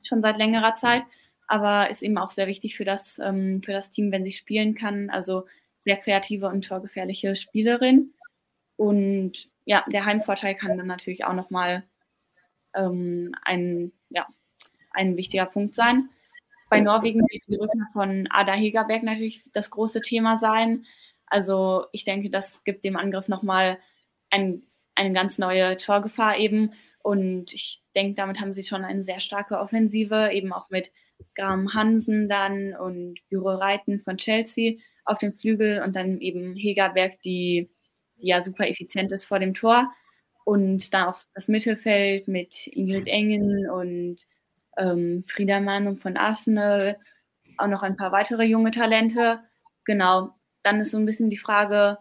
[0.07, 1.03] schon seit längerer Zeit,
[1.47, 4.75] aber ist eben auch sehr wichtig für das, ähm, für das Team, wenn sie spielen
[4.75, 5.09] kann.
[5.09, 5.45] Also
[5.81, 8.13] sehr kreative und torgefährliche Spielerin.
[8.75, 11.83] Und ja, der Heimvorteil kann dann natürlich auch nochmal
[12.73, 14.27] ähm, ein, ja,
[14.91, 16.09] ein wichtiger Punkt sein.
[16.69, 20.85] Bei Norwegen wird die Rückkehr von Ada Hegerberg natürlich das große Thema sein.
[21.27, 23.77] Also ich denke, das gibt dem Angriff nochmal
[24.31, 24.63] ein,
[24.95, 26.71] eine ganz neue Torgefahr eben.
[27.03, 30.89] Und ich denke, damit haben sie schon eine sehr starke Offensive, eben auch mit
[31.35, 37.21] Graham Hansen dann und Juro Reiten von Chelsea auf dem Flügel und dann eben Hegerberg,
[37.21, 37.69] die,
[38.15, 39.91] die ja super effizient ist vor dem Tor.
[40.45, 44.17] Und dann auch das Mittelfeld mit Ingrid Engen und
[44.77, 46.97] ähm, Frieda Mahnung von Arsenal,
[47.57, 49.41] auch noch ein paar weitere junge Talente.
[49.83, 50.31] Genau,
[50.63, 51.97] dann ist so ein bisschen die Frage,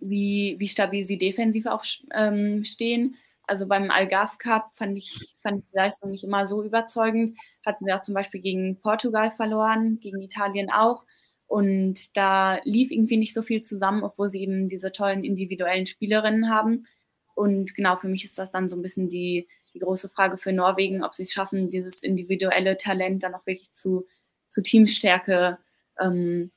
[0.00, 3.16] wie, wie stabil sie defensiv auch ähm, stehen.
[3.50, 7.36] Also beim Algarve Cup fand ich, fand die Leistung nicht immer so überzeugend.
[7.66, 11.04] Hatten sie auch zum Beispiel gegen Portugal verloren, gegen Italien auch.
[11.48, 16.48] Und da lief irgendwie nicht so viel zusammen, obwohl sie eben diese tollen individuellen Spielerinnen
[16.48, 16.86] haben.
[17.34, 20.52] Und genau für mich ist das dann so ein bisschen die, die große Frage für
[20.52, 24.06] Norwegen, ob sie es schaffen, dieses individuelle Talent dann auch wirklich zu,
[24.48, 25.58] zu Teamstärke
[25.98, 26.52] ähm,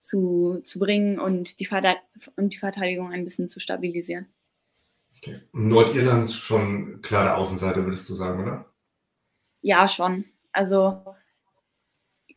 [0.00, 1.68] zu, zu bringen und die,
[2.36, 4.26] und die Verteidigung ein bisschen zu stabilisieren.
[5.18, 5.36] Okay.
[5.52, 8.66] Nordirland schon klare Außenseite, würdest du sagen, oder?
[9.60, 10.24] Ja, schon.
[10.52, 11.02] Also,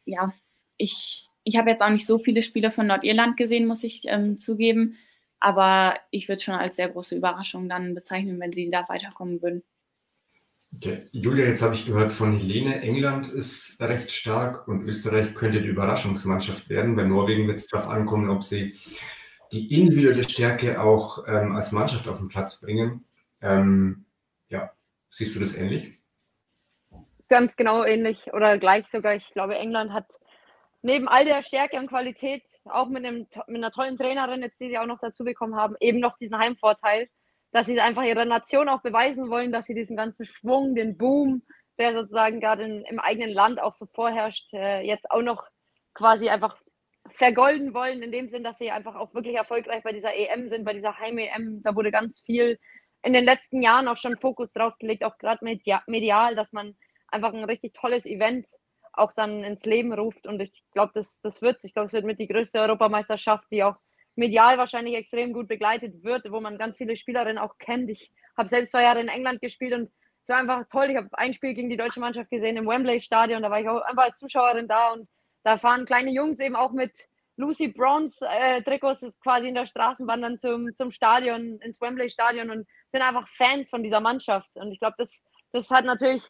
[0.06, 0.34] ja,
[0.78, 4.40] ich, ich habe jetzt auch nicht so viele Spiele von Nordirland gesehen, muss ich ähm,
[4.40, 4.98] zugeben.
[5.40, 9.64] Aber ich würde schon als sehr große Überraschung dann bezeichnen, wenn sie da weiterkommen würden.
[10.76, 11.08] Okay.
[11.12, 15.68] Julia, jetzt habe ich gehört von Helene, England ist recht stark und Österreich könnte die
[15.68, 16.96] Überraschungsmannschaft werden.
[16.96, 18.74] Bei Norwegen wird es darauf ankommen, ob sie
[19.52, 23.06] die individuelle Stärke auch ähm, als Mannschaft auf den Platz bringen.
[23.42, 24.06] Ähm,
[24.50, 24.72] ja,
[25.10, 26.00] siehst du das ähnlich?
[27.30, 29.16] Ganz genau ähnlich oder gleich sogar.
[29.16, 30.14] Ich glaube, England hat
[30.82, 34.70] neben all der Stärke und Qualität, auch mit, einem, mit einer tollen Trainerin, jetzt die
[34.70, 37.08] sie auch noch dazu bekommen haben, eben noch diesen Heimvorteil
[37.52, 41.44] dass sie einfach ihrer Nation auch beweisen wollen, dass sie diesen ganzen Schwung, den Boom,
[41.78, 45.48] der sozusagen gerade in, im eigenen Land auch so vorherrscht, äh, jetzt auch noch
[45.94, 46.58] quasi einfach
[47.22, 50.66] vergolden wollen, in dem Sinn, dass sie einfach auch wirklich erfolgreich bei dieser EM sind,
[50.66, 51.62] bei dieser Heim-EM.
[51.62, 52.58] Da wurde ganz viel
[53.04, 55.46] in den letzten Jahren auch schon Fokus drauf gelegt, auch gerade
[55.86, 56.76] medial, dass man
[57.10, 58.48] einfach ein richtig tolles Event
[58.94, 60.26] auch dann ins Leben ruft.
[60.26, 63.64] Und ich glaube, das, das wird Ich glaube, es wird mit die größte Europameisterschaft, die
[63.64, 63.76] auch
[64.16, 67.92] medial wahrscheinlich extrem gut begleitet wird, wo man ganz viele Spielerinnen auch kennt.
[67.92, 69.92] Ich habe selbst zwei Jahre in England gespielt und
[70.24, 70.90] es war einfach toll.
[70.90, 73.44] Ich habe ein Spiel gegen die deutsche Mannschaft gesehen im Wembley-Stadion.
[73.44, 75.08] Da war ich auch einfach als Zuschauerin da und
[75.44, 76.92] da fahren kleine Jungs eben auch mit
[77.42, 82.68] Lucy Bronze äh, Trikots quasi in der Straßenbahn dann zum, zum Stadion, ins Wembley-Stadion und
[82.92, 84.56] sind einfach Fans von dieser Mannschaft.
[84.56, 86.24] Und ich glaube, das, das hat natürlich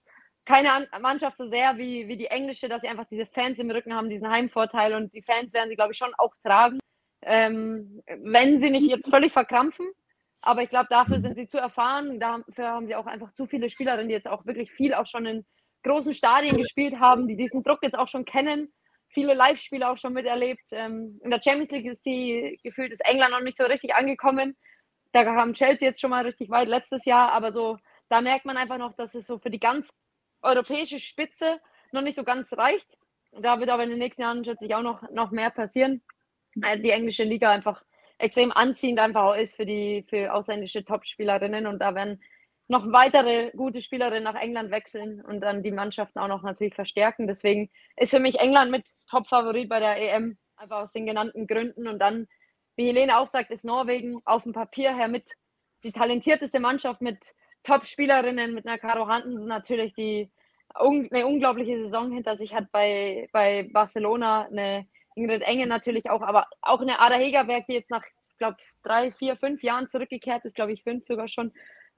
[0.46, 3.94] keine Mannschaft so sehr wie, wie die englische, dass sie einfach diese Fans im Rücken
[3.94, 6.80] haben, diesen Heimvorteil und die Fans werden sie, glaube ich, schon auch tragen
[7.24, 9.88] ähm, wenn sie nicht jetzt völlig verkrampfen.
[10.44, 12.20] Aber ich glaube, dafür sind sie zu erfahren.
[12.20, 15.26] Dafür haben sie auch einfach zu viele Spielerinnen, die jetzt auch wirklich viel auch schon
[15.26, 15.46] in
[15.84, 18.74] großen Stadien gespielt haben, die diesen Druck jetzt auch schon kennen.
[19.14, 20.68] Viele Live-Spiele auch schon miterlebt.
[20.72, 24.56] Ähm, in der Champions League ist die gefühlt ist England noch nicht so richtig angekommen.
[25.12, 27.78] Da haben Chelsea jetzt schon mal richtig weit letztes Jahr, aber so
[28.10, 29.94] da merkt man einfach noch, dass es so für die ganz
[30.42, 31.60] europäische Spitze
[31.92, 32.98] noch nicht so ganz reicht.
[33.32, 36.02] Da wird aber in den nächsten Jahren schätze ich auch noch, noch mehr passieren.
[36.56, 37.82] Die englische Liga einfach
[38.18, 42.22] extrem anziehend einfach auch ist für die für ausländische Topspielerinnen und da werden
[42.72, 47.28] noch weitere gute Spielerinnen nach England wechseln und dann die Mannschaften auch noch natürlich verstärken.
[47.28, 51.90] Deswegen ist für mich England mit Top-Favorit bei der EM, einfach aus den genannten Gründen.
[51.90, 52.30] Und dann,
[52.78, 55.32] wie Helene auch sagt, ist Norwegen auf dem Papier her mit
[55.84, 60.32] die talentierteste Mannschaft mit Top-Spielerinnen, mit einer Caro Hansen natürlich, die
[60.74, 66.48] eine unglaubliche Saison hinter sich hat bei, bei Barcelona, eine Ingrid Enge natürlich auch, aber
[66.62, 70.56] auch eine Ada Hegerberg, die jetzt nach, ich glaube, drei, vier, fünf Jahren zurückgekehrt ist,
[70.56, 71.52] glaube ich, fünf sogar schon,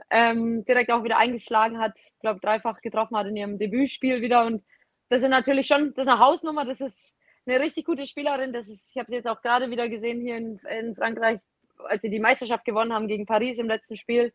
[0.09, 4.45] ähm, direkt auch wieder eingeschlagen hat, glaube, dreifach getroffen hat in ihrem Debütspiel wieder.
[4.45, 4.63] Und
[5.09, 6.97] das ist natürlich schon, das ist eine Hausnummer, das ist
[7.45, 8.53] eine richtig gute Spielerin.
[8.53, 11.39] Das ist, ich habe sie jetzt auch gerade wieder gesehen hier in, in, Frankreich,
[11.85, 14.33] als sie die Meisterschaft gewonnen haben gegen Paris im letzten Spiel.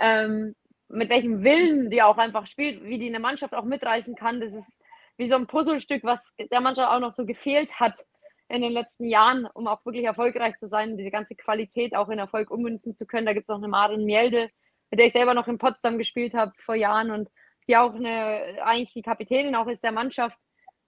[0.00, 0.54] Ähm,
[0.88, 4.40] mit welchem Willen die auch einfach spielt, wie die eine Mannschaft auch mitreißen kann.
[4.40, 4.80] Das ist
[5.18, 8.06] wie so ein Puzzlestück, was der Mannschaft auch noch so gefehlt hat
[8.48, 12.18] in den letzten Jahren, um auch wirklich erfolgreich zu sein, diese ganze Qualität auch in
[12.18, 13.26] Erfolg ummünzen zu können.
[13.26, 14.48] Da gibt es auch eine Maren Mielde,
[14.90, 17.28] mit der ich selber noch in Potsdam gespielt habe vor Jahren und
[17.68, 20.38] die auch eine, eigentlich die Kapitänin auch ist der Mannschaft.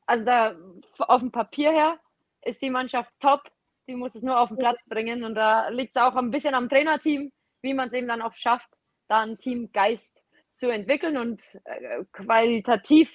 [0.06, 0.56] Also da
[0.98, 2.00] auf dem Papier her
[2.42, 3.42] ist die Mannschaft top.
[3.86, 5.24] Die muss es nur auf den Platz bringen.
[5.24, 7.32] Und da liegt es auch ein bisschen am Trainerteam,
[7.62, 8.70] wie man es eben dann auch schafft,
[9.08, 10.22] da einen Teamgeist
[10.54, 11.18] zu entwickeln.
[11.18, 13.14] Und äh, qualitativ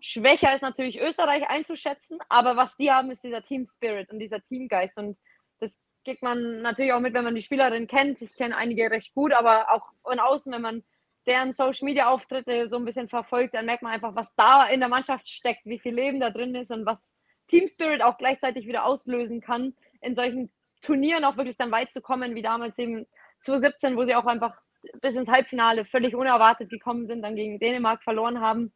[0.00, 2.18] schwächer ist natürlich Österreich einzuschätzen.
[2.30, 4.96] Aber was die haben, ist dieser Team Spirit und dieser Teamgeist.
[4.96, 5.18] Und
[5.60, 8.22] das kriegt man natürlich auch mit, wenn man die Spielerin kennt.
[8.22, 10.82] Ich kenne einige recht gut, aber auch von außen, wenn man
[11.26, 14.80] deren Social Media Auftritte so ein bisschen verfolgt, dann merkt man einfach, was da in
[14.80, 17.14] der Mannschaft steckt, wie viel Leben da drin ist und was
[17.46, 20.50] Team Spirit auch gleichzeitig wieder auslösen kann, in solchen
[20.80, 23.06] Turnieren auch wirklich dann weit zu kommen, wie damals eben
[23.42, 24.60] 2017, wo sie auch einfach
[25.00, 28.72] bis ins Halbfinale völlig unerwartet gekommen sind, dann gegen Dänemark verloren haben.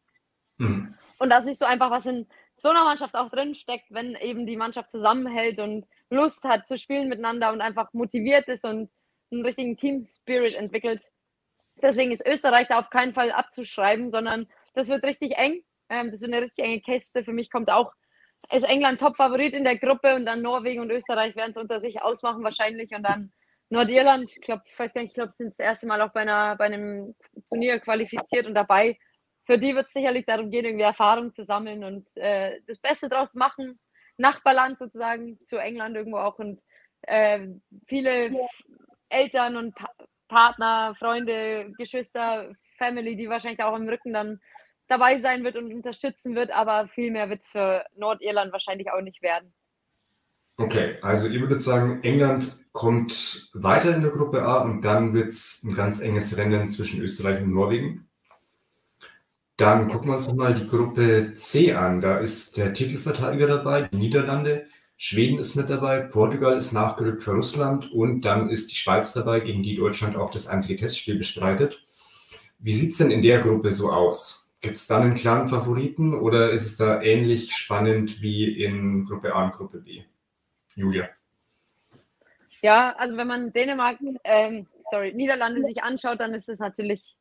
[0.58, 0.88] Mhm.
[1.18, 4.46] Und da siehst du einfach, was in so einer Mannschaft auch drin steckt, wenn eben
[4.46, 8.90] die Mannschaft zusammenhält und Lust hat zu spielen miteinander und einfach motiviert ist und
[9.32, 11.11] einen richtigen Team Spirit entwickelt.
[11.82, 15.62] Deswegen ist Österreich da auf keinen Fall abzuschreiben, sondern das wird richtig eng.
[15.88, 17.24] Ähm, das wird eine richtig enge Kiste.
[17.24, 17.92] Für mich kommt auch,
[18.52, 22.02] ist England Top-Favorit in der Gruppe und dann Norwegen und Österreich werden es unter sich
[22.02, 23.32] ausmachen wahrscheinlich und dann
[23.68, 26.20] Nordirland, ich glaube, ich weiß gar nicht, ich glaube, sind das erste Mal auch bei,
[26.20, 27.14] einer, bei einem
[27.48, 28.96] Turnier qualifiziert und dabei.
[29.44, 33.09] Für die wird es sicherlich darum gehen, irgendwie Erfahrung zu sammeln und äh, das Beste
[33.09, 33.78] draus machen.
[34.18, 36.60] Nachbarland sozusagen zu England irgendwo auch und
[37.02, 37.48] äh,
[37.86, 38.30] viele
[39.08, 39.88] Eltern und pa
[40.28, 44.40] Partner, Freunde, Geschwister, Family, die wahrscheinlich auch im Rücken dann
[44.88, 49.00] dabei sein wird und unterstützen wird, aber viel mehr wird es für Nordirland wahrscheinlich auch
[49.00, 49.54] nicht werden.
[50.58, 55.28] Okay, also ihr würdet sagen, England kommt weiter in der Gruppe A und dann wird
[55.28, 58.05] es ein ganz enges Rennen zwischen Österreich und Norwegen.
[59.57, 62.00] Dann gucken wir uns nochmal die Gruppe C an.
[62.00, 64.66] Da ist der Titelverteidiger dabei, die Niederlande.
[64.98, 69.40] Schweden ist mit dabei, Portugal ist nachgerückt für Russland und dann ist die Schweiz dabei,
[69.40, 71.82] gegen die Deutschland auch das einzige Testspiel bestreitet.
[72.59, 74.54] Wie sieht es denn in der Gruppe so aus?
[74.62, 79.34] Gibt es da einen klaren Favoriten oder ist es da ähnlich spannend wie in Gruppe
[79.34, 80.02] A und Gruppe B?
[80.74, 81.09] Julia.
[82.62, 87.16] Ja, also wenn man Dänemark, ähm, sorry, Niederlande sich anschaut, dann ist es natürlich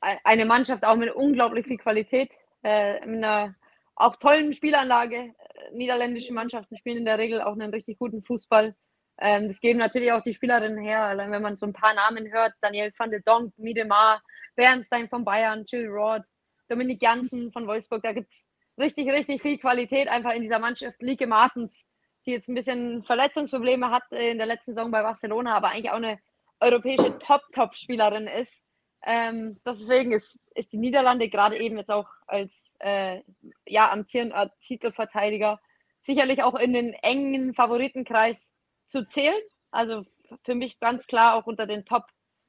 [0.00, 3.54] eine Mannschaft auch mit unglaublich viel Qualität, äh, mit einer
[3.94, 5.34] auch tollen Spielanlage
[5.72, 8.74] niederländische Mannschaften spielen in der Regel auch einen richtig guten Fußball.
[9.18, 11.02] Ähm, das geben natürlich auch die Spielerinnen her.
[11.02, 14.22] Allein wenn man so ein paar Namen hört, Daniel van de Donk, Miedemar,
[14.54, 16.26] Bernstein von Bayern, Jill Roth,
[16.68, 18.44] Dominik Janssen von Wolfsburg, da gibt es
[18.78, 21.00] richtig, richtig viel Qualität einfach in dieser Mannschaft.
[21.00, 21.88] Lieke Martens,
[22.26, 25.96] die jetzt ein bisschen Verletzungsprobleme hat in der letzten Saison bei Barcelona, aber eigentlich auch
[25.96, 26.18] eine
[26.60, 28.62] europäische Top-Top-Spielerin ist.
[29.08, 33.22] Ähm, deswegen ist, ist die Niederlande gerade eben jetzt auch als äh,
[33.64, 35.60] ja, amtierender Titelverteidiger
[36.00, 38.52] sicherlich auch in den engen Favoritenkreis
[38.88, 39.40] zu zählen.
[39.70, 40.04] Also
[40.44, 42.06] für mich ganz klar auch unter den Top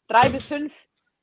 [0.07, 0.73] 3 bis 5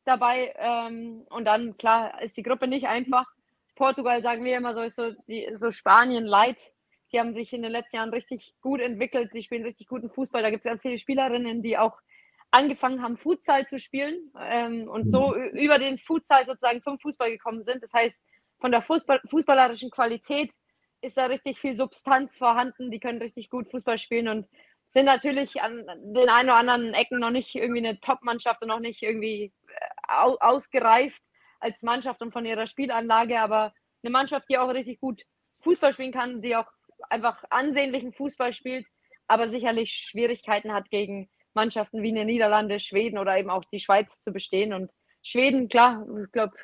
[0.04, 0.54] dabei.
[0.56, 3.26] Ähm, und dann, klar, ist die Gruppe nicht einfach.
[3.74, 6.72] Portugal, sagen wir immer so, ist so, die, so Spanien light.
[7.12, 9.32] Die haben sich in den letzten Jahren richtig gut entwickelt.
[9.34, 10.42] Die spielen richtig guten Fußball.
[10.42, 11.98] Da gibt es ganz viele Spielerinnen, die auch
[12.54, 15.58] angefangen haben, Futsal zu spielen ähm, und so mhm.
[15.58, 17.82] über den Futsal sozusagen zum Fußball gekommen sind.
[17.82, 18.20] Das heißt,
[18.60, 20.52] von der Fußball fußballerischen Qualität
[21.00, 22.92] ist da richtig viel Substanz vorhanden.
[22.92, 24.46] Die können richtig gut Fußball spielen und
[24.86, 25.84] sind natürlich an
[26.14, 30.14] den einen oder anderen Ecken noch nicht irgendwie eine Top-Mannschaft und noch nicht irgendwie äh,
[30.40, 31.22] ausgereift
[31.58, 35.22] als Mannschaft und von ihrer Spielanlage, aber eine Mannschaft, die auch richtig gut
[35.62, 36.68] Fußball spielen kann, die auch
[37.10, 38.86] einfach ansehnlichen Fußball spielt,
[39.26, 44.20] aber sicherlich Schwierigkeiten hat gegen Mannschaften wie eine Niederlande, Schweden oder eben auch die Schweiz
[44.20, 44.74] zu bestehen.
[44.74, 44.92] Und
[45.22, 46.54] Schweden, klar, ich glaube,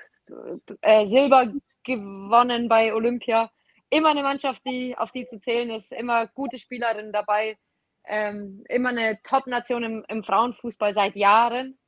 [0.82, 1.52] äh, Silber
[1.84, 3.50] gewonnen bei Olympia.
[3.88, 7.58] Immer eine Mannschaft, die auf die zu zählen ist, immer gute Spielerinnen dabei,
[8.04, 11.78] ähm, immer eine Top-Nation im, im, Frauenfußball seit Jahren.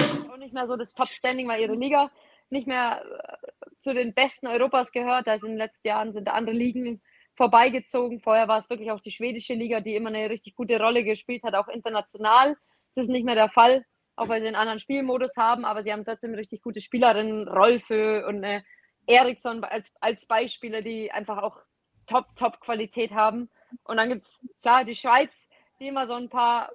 [0.00, 2.10] Auch nicht mehr so das Top-Standing, weil ihre Liga
[2.50, 5.28] nicht mehr äh, zu den besten Europas gehört.
[5.28, 7.00] Also in den letzten Jahren sind andere Ligen
[7.38, 8.20] vorbeigezogen.
[8.20, 11.44] Vorher war es wirklich auch die schwedische Liga, die immer eine richtig gute Rolle gespielt
[11.44, 12.56] hat, auch international.
[12.94, 13.86] Das ist nicht mehr der Fall,
[14.16, 18.26] auch weil sie einen anderen Spielmodus haben, aber sie haben trotzdem richtig gute Spielerinnen, Rolfe
[18.26, 18.64] und eine
[19.06, 21.58] Eriksson als, als Beispiele, die einfach auch
[22.06, 23.48] top, top Qualität haben.
[23.84, 25.32] Und dann gibt es, klar, die Schweiz,
[25.80, 26.70] die immer so ein paar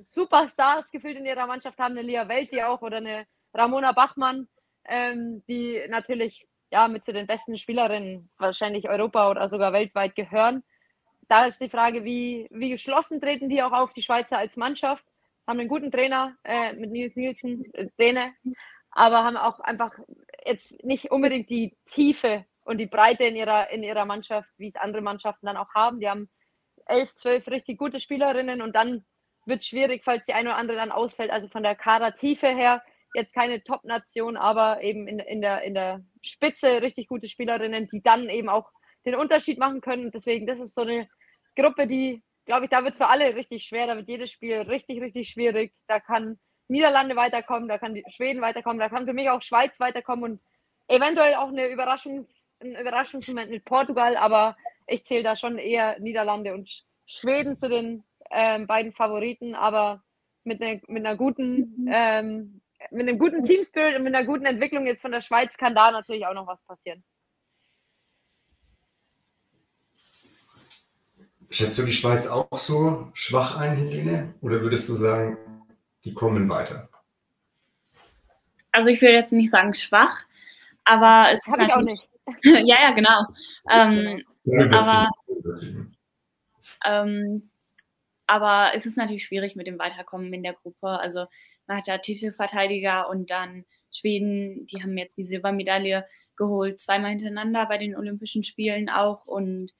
[0.00, 4.46] Superstars gefühlt in ihrer Mannschaft haben, eine Lia Welti auch oder eine Ramona Bachmann,
[4.84, 6.46] ähm, die natürlich
[6.76, 10.62] ja, mit zu den besten Spielerinnen wahrscheinlich Europa oder sogar weltweit gehören.
[11.26, 15.06] Da ist die Frage, wie, wie geschlossen treten die auch auf die Schweizer als Mannschaft?
[15.46, 18.32] haben einen guten Trainer äh, mit Nils Nielsen, äh, Trainer,
[18.90, 19.92] aber haben auch einfach
[20.44, 24.76] jetzt nicht unbedingt die Tiefe und die Breite in ihrer, in ihrer Mannschaft, wie es
[24.76, 26.00] andere Mannschaften dann auch haben.
[26.00, 26.28] Die haben
[26.86, 29.06] elf, zwölf richtig gute Spielerinnen und dann
[29.46, 31.30] wird es schwierig, falls die eine oder andere dann ausfällt.
[31.30, 32.82] Also von der Kadertiefe her
[33.14, 38.02] jetzt keine Top-Nation, aber eben in, in, der, in der Spitze richtig gute Spielerinnen, die
[38.02, 38.70] dann eben auch
[39.04, 40.10] den Unterschied machen können.
[40.10, 41.08] Deswegen, das ist so eine
[41.54, 43.86] Gruppe, die, glaube ich, da wird für alle richtig schwer.
[43.86, 45.72] Da wird jedes Spiel richtig, richtig schwierig.
[45.86, 46.38] Da kann
[46.68, 50.40] Niederlande weiterkommen, da kann Schweden weiterkommen, da kann für mich auch Schweiz weiterkommen und
[50.88, 56.54] eventuell auch eine Überraschungs, ein Überraschungsmoment mit Portugal, aber ich zähle da schon eher Niederlande
[56.54, 60.02] und Schweden zu den ähm, beiden Favoriten, aber
[60.44, 61.90] mit, ne, mit einer guten, mhm.
[61.92, 65.74] ähm, mit einem guten Teamspirit und mit einer guten Entwicklung jetzt von der Schweiz kann
[65.74, 67.04] da natürlich auch noch was passieren.
[71.50, 74.34] Schätzt du die Schweiz auch so schwach ein, Helene?
[74.40, 75.38] Oder würdest du sagen,
[76.04, 76.88] die kommen weiter?
[78.72, 80.24] Also ich will jetzt nicht sagen schwach,
[80.84, 82.08] aber es habe ich auch nicht.
[82.42, 83.26] ja, ja, genau.
[83.70, 84.22] Ähm,
[84.72, 85.08] aber,
[86.84, 87.50] ähm,
[88.26, 90.88] aber es ist natürlich schwierig mit dem Weiterkommen in der Gruppe.
[90.88, 91.26] Also
[91.66, 96.06] man hat ja Titelverteidiger und dann Schweden, die haben jetzt die Silbermedaille
[96.36, 99.72] geholt, zweimal hintereinander bei den Olympischen Spielen auch und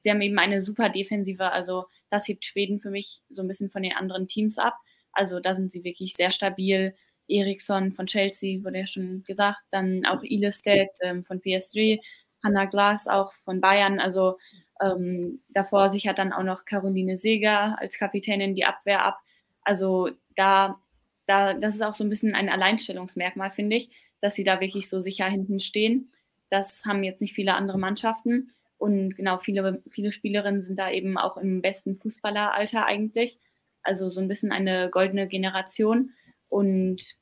[0.00, 1.50] sie haben eben eine super Defensive.
[1.50, 4.74] Also das hebt Schweden für mich so ein bisschen von den anderen Teams ab.
[5.12, 6.94] Also da sind sie wirklich sehr stabil.
[7.26, 12.00] Eriksson von Chelsea wurde ja schon gesagt, dann auch Ilestedt ähm, von PSG,
[12.44, 13.98] Hannah Glas auch von Bayern.
[13.98, 14.36] Also
[14.80, 19.18] ähm, davor sichert dann auch noch Caroline Seger als Kapitänin die Abwehr ab.
[19.62, 20.78] Also da,
[21.26, 24.88] da, das ist auch so ein bisschen ein Alleinstellungsmerkmal, finde ich, dass sie da wirklich
[24.88, 26.12] so sicher hinten stehen.
[26.50, 28.52] Das haben jetzt nicht viele andere Mannschaften.
[28.78, 33.38] Und genau, viele, viele Spielerinnen sind da eben auch im besten Fußballeralter eigentlich.
[33.82, 36.12] Also so ein bisschen eine goldene Generation.
[36.48, 37.16] Und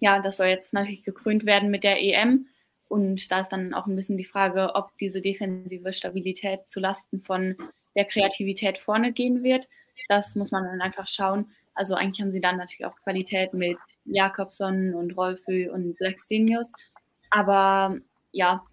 [0.00, 2.46] ja, das soll jetzt natürlich gekrönt werden mit der EM.
[2.88, 7.56] Und da ist dann auch ein bisschen die Frage, ob diese defensive Stabilität zulasten von
[7.96, 9.68] der Kreativität vorne gehen wird.
[10.08, 11.46] Das muss man dann einfach schauen.
[11.74, 16.66] Also eigentlich haben sie dann natürlich auch Qualität mit Jakobson und Rolfö und Blackstenius.
[17.30, 17.98] Aber
[18.32, 18.64] ja,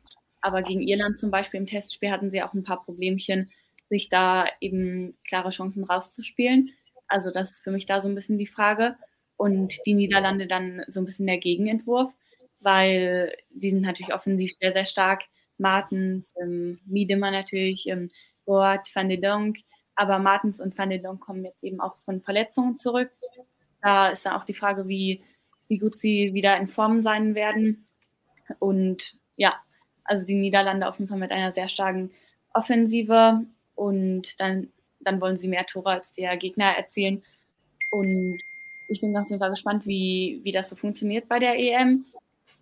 [0.41, 3.51] aber gegen Irland zum Beispiel im Testspiel hatten sie auch ein paar Problemchen,
[3.89, 6.71] sich da eben klare Chancen rauszuspielen.
[7.07, 8.95] Also das ist für mich da so ein bisschen die Frage.
[9.37, 12.13] Und die Niederlande dann so ein bisschen der Gegenentwurf
[12.61, 15.23] weil sie sind natürlich offensiv sehr, sehr stark.
[15.57, 18.09] Martens, ähm, Miedemann natürlich, ähm,
[18.45, 19.57] Boat, Van de Donk,
[20.01, 23.11] aber Martens und Van de Donk kommen jetzt eben auch von Verletzungen zurück.
[23.83, 25.23] Da ist dann auch die Frage, wie,
[25.67, 27.85] wie gut sie wieder in Form sein werden.
[28.57, 29.53] Und ja,
[30.03, 32.09] also die Niederlande auf jeden Fall mit einer sehr starken
[32.55, 33.45] Offensive
[33.75, 34.69] und dann,
[35.01, 37.21] dann wollen sie mehr Tore als der Gegner erzielen.
[37.91, 38.39] Und
[38.87, 42.05] ich bin auf jeden Fall gespannt, wie, wie das so funktioniert bei der EM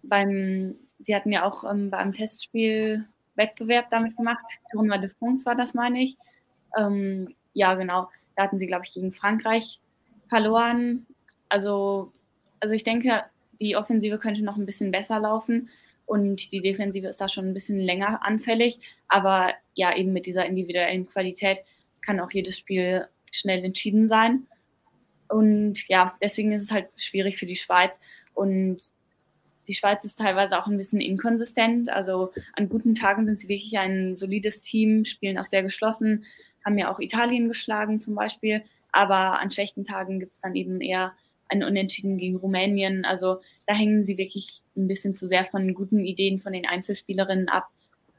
[0.03, 4.43] beim, die hatten ja auch ähm, beim Testspiel Wettbewerb damit gemacht.
[4.71, 6.17] Tournoi de France war das, meine ich.
[6.77, 8.09] Ähm, ja, genau.
[8.35, 9.79] Da hatten sie, glaube ich, gegen Frankreich
[10.27, 11.05] verloren.
[11.49, 12.11] Also,
[12.59, 13.23] also ich denke,
[13.59, 15.69] die Offensive könnte noch ein bisschen besser laufen
[16.05, 18.79] und die Defensive ist da schon ein bisschen länger anfällig.
[19.07, 21.59] Aber ja, eben mit dieser individuellen Qualität
[22.01, 24.47] kann auch jedes Spiel schnell entschieden sein.
[25.27, 27.91] Und ja, deswegen ist es halt schwierig für die Schweiz.
[28.33, 28.79] Und
[29.67, 31.89] die Schweiz ist teilweise auch ein bisschen inkonsistent.
[31.89, 36.25] Also an guten Tagen sind sie wirklich ein solides Team, spielen auch sehr geschlossen,
[36.69, 38.63] haben ja auch Italien geschlagen zum Beispiel.
[38.91, 41.13] Aber an schlechten Tagen gibt es dann eben eher
[41.47, 43.05] ein Unentschieden gegen Rumänien.
[43.05, 47.49] Also da hängen sie wirklich ein bisschen zu sehr von guten Ideen von den Einzelspielerinnen
[47.49, 47.69] ab.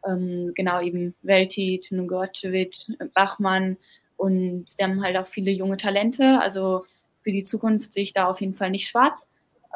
[0.07, 3.77] Ähm, genau eben Velti, Tunugorcevic, Bachmann
[4.17, 6.41] und sie haben halt auch viele junge Talente.
[6.41, 6.85] Also
[7.23, 9.27] für die Zukunft sehe ich da auf jeden Fall nicht schwarz.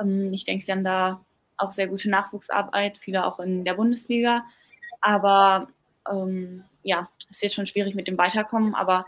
[0.00, 1.24] Ähm, ich denke, sie haben da
[1.56, 4.44] auch sehr gute Nachwuchsarbeit, viele auch in der Bundesliga.
[5.00, 5.68] Aber
[6.10, 9.06] ähm, ja, es wird schon schwierig mit dem Weiterkommen, aber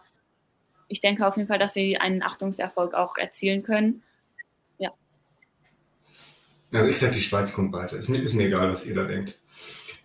[0.88, 4.03] ich denke auf jeden Fall, dass sie einen Achtungserfolg auch erzielen können.
[4.78, 4.90] Ja.
[6.72, 7.97] Also ich sage, die Schweiz kommt weiter.
[7.97, 9.38] Ist mir, ist mir egal, was ihr da denkt.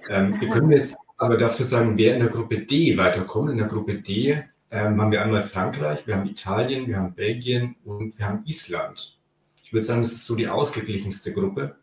[0.09, 3.51] Ähm, wir können jetzt aber dafür sagen, wer in der Gruppe D weiterkommt.
[3.51, 7.75] In der Gruppe D ähm, haben wir einmal Frankreich, wir haben Italien, wir haben Belgien
[7.85, 9.19] und wir haben Island.
[9.63, 11.75] Ich würde sagen, das ist so die ausgeglichenste Gruppe.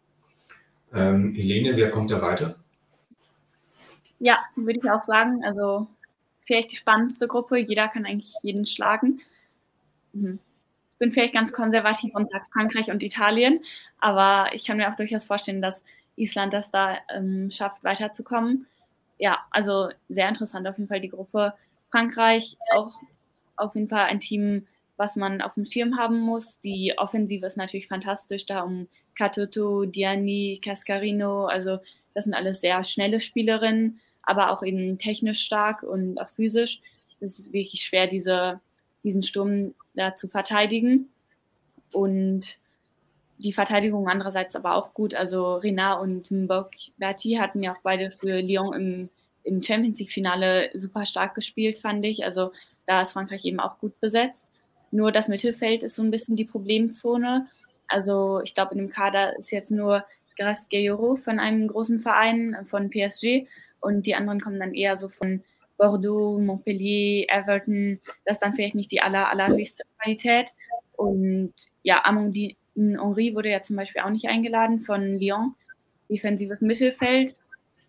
[0.93, 2.57] Ähm, Helene, wer kommt da weiter?
[4.19, 5.45] Ja, würde ich auch sagen.
[5.45, 5.87] Also
[6.43, 7.59] vielleicht die spannendste Gruppe.
[7.59, 9.21] Jeder kann eigentlich jeden schlagen.
[10.13, 10.39] Mhm.
[10.93, 13.61] Ich bin vielleicht ganz konservativ und sage Frankreich und Italien,
[14.01, 15.81] aber ich kann mir auch durchaus vorstellen, dass
[16.17, 18.67] Island das da ähm, schafft, weiterzukommen.
[19.19, 21.55] Ja, also sehr interessant auf jeden Fall die Gruppe.
[21.93, 22.99] Frankreich auch
[23.57, 24.67] auf jeden Fall ein Team,
[24.97, 26.59] was man auf dem Schirm haben muss.
[26.61, 31.79] Die Offensive ist natürlich fantastisch, da um Katoto, Diani, Cascarino, also
[32.15, 36.81] das sind alles sehr schnelle Spielerinnen, aber auch eben technisch stark und auch physisch.
[37.21, 38.61] Es ist wirklich schwer, diese,
[39.03, 41.09] diesen Sturm da zu verteidigen.
[41.93, 42.59] Und
[43.39, 45.15] die Verteidigung andererseits aber auch gut.
[45.15, 49.09] Also Renat und Mbok Berti hatten ja auch beide für Lyon im,
[49.45, 52.25] im Champions League-Finale super stark gespielt, fand ich.
[52.25, 52.53] Also
[52.87, 54.45] da ist Frankreich eben auch gut besetzt.
[54.91, 57.47] Nur das Mittelfeld ist so ein bisschen die Problemzone.
[57.87, 60.05] Also ich glaube, in dem Kader ist jetzt nur
[60.37, 63.47] Grace Gayoro von einem großen Verein, von PSG.
[63.81, 65.43] Und die anderen kommen dann eher so von
[65.77, 68.01] Bordeaux, Montpellier, Everton.
[68.25, 70.51] Das ist dann vielleicht nicht die aller, allerhöchste Qualität.
[70.97, 75.55] Und ja, Amandine Henri wurde ja zum Beispiel auch nicht eingeladen von Lyon.
[76.09, 77.37] Defensives Mittelfeld.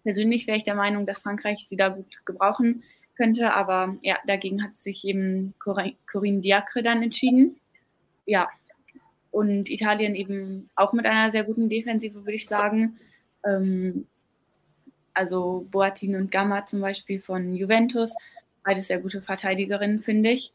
[0.03, 2.83] Persönlich wäre ich der Meinung, dass Frankreich sie da gut gebrauchen
[3.15, 7.57] könnte, aber ja, dagegen hat sich eben Corinne Diacre dann entschieden.
[8.25, 8.49] Ja,
[9.31, 12.97] und Italien eben auch mit einer sehr guten Defensive, würde ich sagen.
[13.45, 14.07] Ähm,
[15.19, 18.13] also Boatin und Gamma zum Beispiel von Juventus,
[18.63, 20.53] beide sehr gute Verteidigerinnen, finde ich.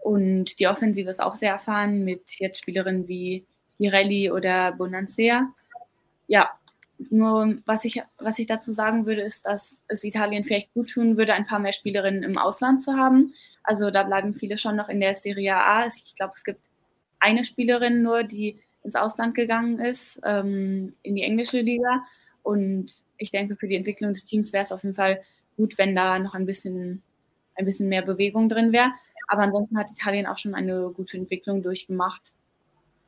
[0.00, 3.44] Und die Offensive ist auch sehr erfahren mit jetzt Spielerinnen wie
[3.78, 5.52] Pirelli oder Bonansea.
[6.26, 6.50] Ja,
[7.10, 11.16] nur was ich, was ich dazu sagen würde, ist, dass es Italien vielleicht gut tun
[11.16, 13.34] würde, ein paar mehr Spielerinnen im Ausland zu haben.
[13.62, 15.86] Also da bleiben viele schon noch in der Serie A.
[15.86, 16.60] Ich glaube, es gibt
[17.20, 22.04] eine Spielerin nur, die ins Ausland gegangen ist, ähm, in die englische Liga.
[22.42, 22.92] Und
[23.22, 25.22] ich denke, für die Entwicklung des Teams wäre es auf jeden Fall
[25.56, 27.02] gut, wenn da noch ein bisschen,
[27.54, 28.90] ein bisschen mehr Bewegung drin wäre.
[29.28, 32.32] Aber ansonsten hat Italien auch schon eine gute Entwicklung durchgemacht.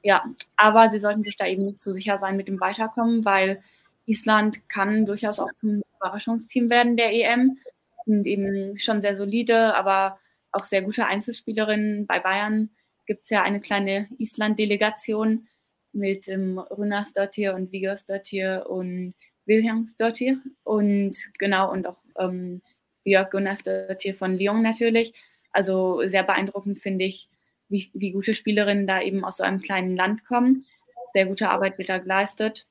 [0.03, 0.25] Ja,
[0.57, 3.63] aber sie sollten sich da eben nicht so sicher sein mit dem Weiterkommen, weil
[4.07, 7.59] Island kann durchaus auch zum Überraschungsteam werden der EM.
[8.05, 10.19] Sind eben schon sehr solide, aber
[10.53, 12.07] auch sehr gute Einzelspielerinnen.
[12.07, 12.71] Bei Bayern
[13.07, 15.49] gibt es ja eine kleine Island-Delegation
[15.93, 19.15] mit ähm, Runarsdottir und Vigersdottir und
[19.47, 22.63] Wilhelmsdottir und genau und auch ähm,
[23.05, 25.15] Björk Gunnarsdottir von Lyon natürlich.
[25.53, 27.29] Also sehr beeindruckend finde ich,
[27.69, 30.67] wie, wie gute Spielerinnen da eben aus so einem kleinen Land kommen.
[31.13, 32.67] Sehr gute Arbeit wird da geleistet.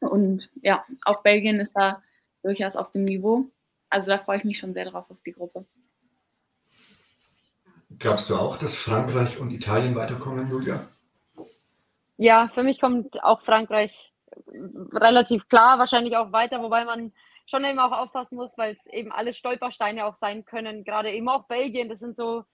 [0.00, 2.02] Und ja, auch Belgien ist da
[2.42, 3.46] durchaus auf dem Niveau.
[3.88, 5.64] Also da freue ich mich schon sehr drauf auf die Gruppe.
[7.98, 10.88] Glaubst du auch, dass Frankreich und Italien weiterkommen, Julia?
[12.16, 14.11] Ja, für mich kommt auch Frankreich
[14.92, 17.12] relativ klar, wahrscheinlich auch weiter, wobei man
[17.46, 20.84] schon eben auch aufpassen muss, weil es eben alle Stolpersteine auch sein können.
[20.84, 22.44] Gerade eben auch Belgien, das sind so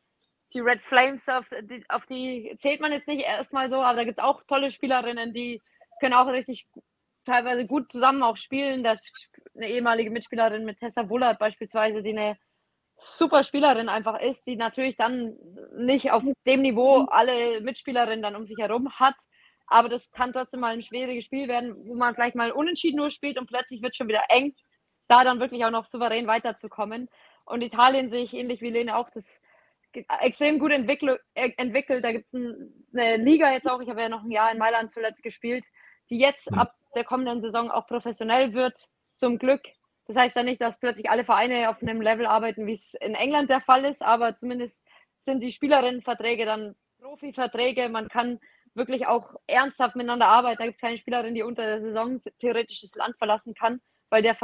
[0.55, 4.05] die Red Flames, auf die, auf die zählt man jetzt nicht erstmal so, aber da
[4.05, 5.61] gibt es auch tolle Spielerinnen, die
[6.01, 6.67] können auch richtig
[7.25, 8.83] teilweise gut zusammen auch spielen.
[8.83, 9.13] Das
[9.55, 12.39] eine ehemalige Mitspielerin mit Tessa Bullard beispielsweise, die eine
[12.97, 15.37] super Spielerin einfach ist, die natürlich dann
[15.77, 19.17] nicht auf dem Niveau alle Mitspielerinnen dann um sich herum hat.
[19.69, 23.11] Aber das kann trotzdem mal ein schwieriges Spiel werden, wo man vielleicht mal unentschieden nur
[23.11, 24.55] spielt und plötzlich wird es schon wieder eng,
[25.09, 27.09] da dann wirklich auch noch souverän weiterzukommen.
[27.45, 29.41] Und Italien sehe ich ähnlich wie Lene auch das
[30.21, 31.21] extrem gut entwickelt.
[31.35, 32.05] Äh, entwickelt.
[32.05, 34.93] Da gibt es eine Liga jetzt auch, ich habe ja noch ein Jahr in Mailand
[34.93, 35.65] zuletzt gespielt,
[36.11, 39.63] die jetzt ab der kommenden Saison auch professionell wird, zum Glück.
[40.07, 43.15] Das heißt ja nicht, dass plötzlich alle Vereine auf einem Level arbeiten, wie es in
[43.15, 44.83] England der Fall ist, aber zumindest
[45.21, 47.89] sind die Spielerinnenverträge dann Profiverträge.
[47.89, 48.41] Man kann
[48.75, 50.59] wirklich auch ernsthaft miteinander arbeiten.
[50.59, 54.23] Da gibt es keine Spielerin, die unter der Saison theoretisch das Land verlassen kann, weil
[54.23, 54.37] der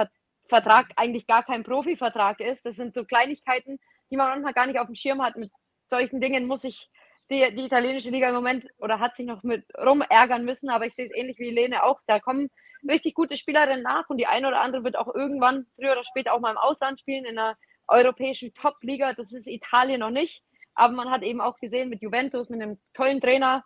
[0.49, 2.65] Vertrag eigentlich gar kein Profivertrag ist.
[2.65, 3.79] Das sind so Kleinigkeiten,
[4.11, 5.37] die man manchmal gar nicht auf dem Schirm hat.
[5.37, 5.51] Mit
[5.89, 6.91] solchen Dingen muss ich
[7.31, 10.95] die, die italienische Liga im Moment oder hat sich noch mit rumärgern müssen, aber ich
[10.95, 12.01] sehe es ähnlich wie Lene auch.
[12.07, 12.51] Da kommen
[12.89, 16.35] richtig gute Spielerinnen nach und die eine oder andere wird auch irgendwann früher oder später
[16.35, 17.57] auch mal im Ausland spielen, in einer
[17.89, 19.15] europäischen Top-Liga.
[19.15, 20.43] Das ist Italien noch nicht.
[20.75, 23.65] Aber man hat eben auch gesehen mit Juventus, mit einem tollen Trainer,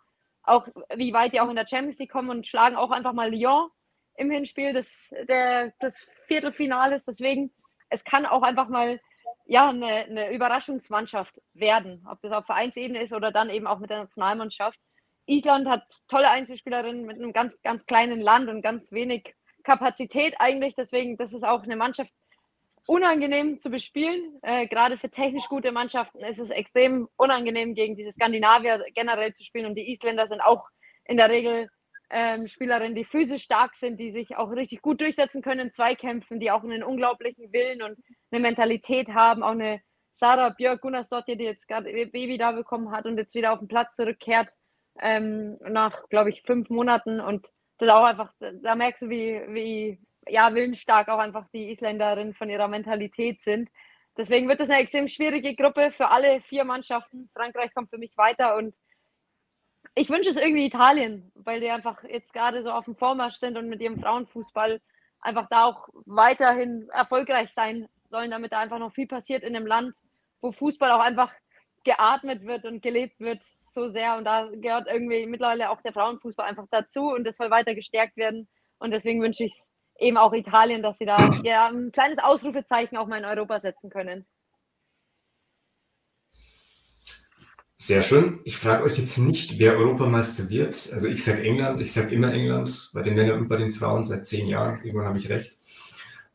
[0.49, 3.33] auch wie weit die auch in der Champions League kommen und schlagen auch einfach mal
[3.33, 3.69] Lyon
[4.15, 7.05] im Hinspiel des, der, des Viertelfinales.
[7.05, 7.51] Deswegen,
[7.89, 8.99] es kann auch einfach mal
[9.45, 13.89] ja, eine, eine Überraschungsmannschaft werden, ob das auf Vereinsebene ist oder dann eben auch mit
[13.89, 14.79] der Nationalmannschaft.
[15.25, 20.75] Island hat tolle Einzelspielerinnen mit einem ganz, ganz kleinen Land und ganz wenig Kapazität eigentlich.
[20.75, 22.13] Deswegen, das ist auch eine Mannschaft
[22.89, 24.39] unangenehm zu bespielen.
[24.41, 29.43] Äh, gerade für technisch gute Mannschaften ist es extrem unangenehm, gegen diese Skandinavier generell zu
[29.43, 29.67] spielen.
[29.67, 30.67] Und die Isländer sind auch
[31.05, 31.69] in der Regel
[32.09, 36.39] ähm, Spielerinnen, die physisch stark sind, die sich auch richtig gut durchsetzen können in Zweikämpfen,
[36.39, 37.95] die auch einen unglaublichen Willen und
[38.31, 39.43] eine Mentalität haben.
[39.43, 43.35] Auch eine Sarah Björk Gunnarsdottir, die jetzt gerade ihr Baby da bekommen hat und jetzt
[43.35, 44.49] wieder auf den Platz zurückkehrt
[44.99, 47.19] ähm, nach, glaube ich, fünf Monaten.
[47.19, 47.45] Und
[47.77, 49.99] das auch einfach, da merkst du, wie, wie
[50.29, 53.69] ja, willensstark auch einfach die Isländerinnen von ihrer Mentalität sind.
[54.17, 57.29] deswegen wird es eine extrem schwierige Gruppe für alle vier Mannschaften.
[57.33, 58.75] Frankreich kommt für mich weiter und
[59.95, 63.57] ich wünsche es irgendwie Italien, weil die einfach jetzt gerade so auf dem Vormarsch sind
[63.57, 64.81] und mit ihrem Frauenfußball
[65.21, 69.67] einfach da auch weiterhin erfolgreich sein sollen, damit da einfach noch viel passiert in einem
[69.67, 69.95] Land,
[70.41, 71.33] wo Fußball auch einfach
[71.83, 74.17] geatmet wird und gelebt wird so sehr.
[74.17, 78.17] Und da gehört irgendwie mittlerweile auch der Frauenfußball einfach dazu und das soll weiter gestärkt
[78.17, 78.47] werden.
[78.79, 82.97] Und deswegen wünsche ich es eben auch Italien, dass sie da ja, ein kleines Ausrufezeichen
[82.97, 84.25] auch mal in Europa setzen können.
[87.81, 88.41] Sehr schön.
[88.43, 90.89] Ich frage euch jetzt nicht, wer Europameister wird.
[90.91, 94.03] Also ich sage England, ich sage immer England, bei den Männern und bei den Frauen
[94.03, 94.81] seit zehn Jahren.
[94.83, 95.57] Irgendwann habe ich recht.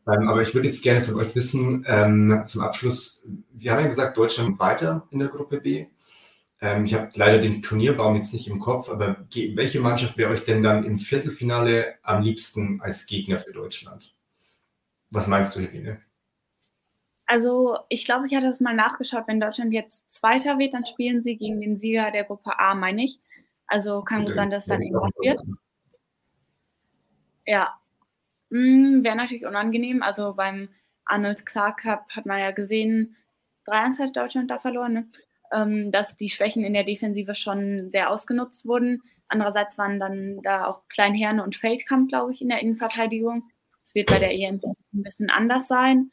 [0.07, 3.87] Ähm, aber ich würde jetzt gerne von euch wissen, ähm, zum Abschluss, wir haben ja
[3.87, 5.87] gesagt, Deutschland weiter in der Gruppe B.
[6.65, 10.45] Ähm, ich habe leider den Turnierbaum jetzt nicht im Kopf, aber welche Mannschaft wäre euch
[10.45, 14.15] denn dann im Viertelfinale am liebsten als Gegner für Deutschland?
[15.11, 16.01] Was meinst du, Helene?
[17.27, 19.25] Also ich glaube, ich hatte das mal nachgeschaut.
[19.27, 23.05] Wenn Deutschland jetzt Zweiter wird, dann spielen sie gegen den Sieger der Gruppe A, meine
[23.05, 23.21] ich.
[23.67, 25.43] Also kann gut sein, dass es dann England wird.
[27.45, 27.79] Ja,
[28.51, 30.03] hm, wäre natürlich unangenehm.
[30.03, 30.71] Also beim
[31.05, 33.17] Arnold Clark Cup hat man ja gesehen,
[33.67, 35.09] 3-1 hat Deutschland da verloren, ne?
[35.55, 39.03] Ähm, dass die Schwächen in der Defensive schon sehr ausgenutzt wurden.
[39.29, 43.45] Andererseits waren dann da auch Kleinherne und Feldkamp, glaube ich, in der Innenverteidigung.
[43.85, 44.61] Es wird bei der EM
[44.93, 46.11] ein bisschen anders sein.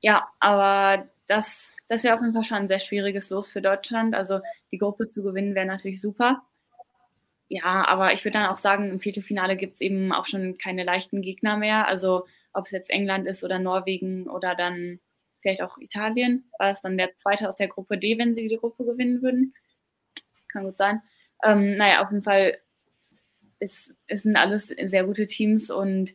[0.00, 4.14] Ja, aber das, das wäre auf jeden Fall schon ein sehr schwieriges Los für Deutschland.
[4.14, 4.40] Also
[4.72, 6.42] die Gruppe zu gewinnen wäre natürlich super.
[7.48, 10.84] Ja, aber ich würde dann auch sagen, im Viertelfinale gibt es eben auch schon keine
[10.84, 11.88] leichten Gegner mehr.
[11.88, 15.00] Also ob es jetzt England ist oder Norwegen oder dann
[15.40, 16.50] vielleicht auch Italien.
[16.58, 19.54] War es dann der zweite aus der Gruppe D, wenn sie die Gruppe gewinnen würden?
[20.48, 21.02] Kann gut sein.
[21.44, 22.58] Ähm, naja, auf jeden Fall
[23.60, 26.14] ist, ist sind alles sehr gute Teams und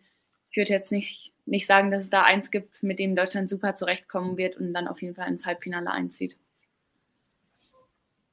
[0.49, 3.75] ich würde jetzt nicht nicht sagen, dass es da eins gibt, mit dem Deutschland super
[3.75, 6.37] zurechtkommen wird und dann auf jeden Fall ins Halbfinale einzieht.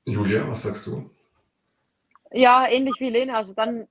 [0.04, 1.10] Julia, was sagst du?
[2.32, 3.36] Ja, ähnlich wie Lena.
[3.36, 3.88] Also dann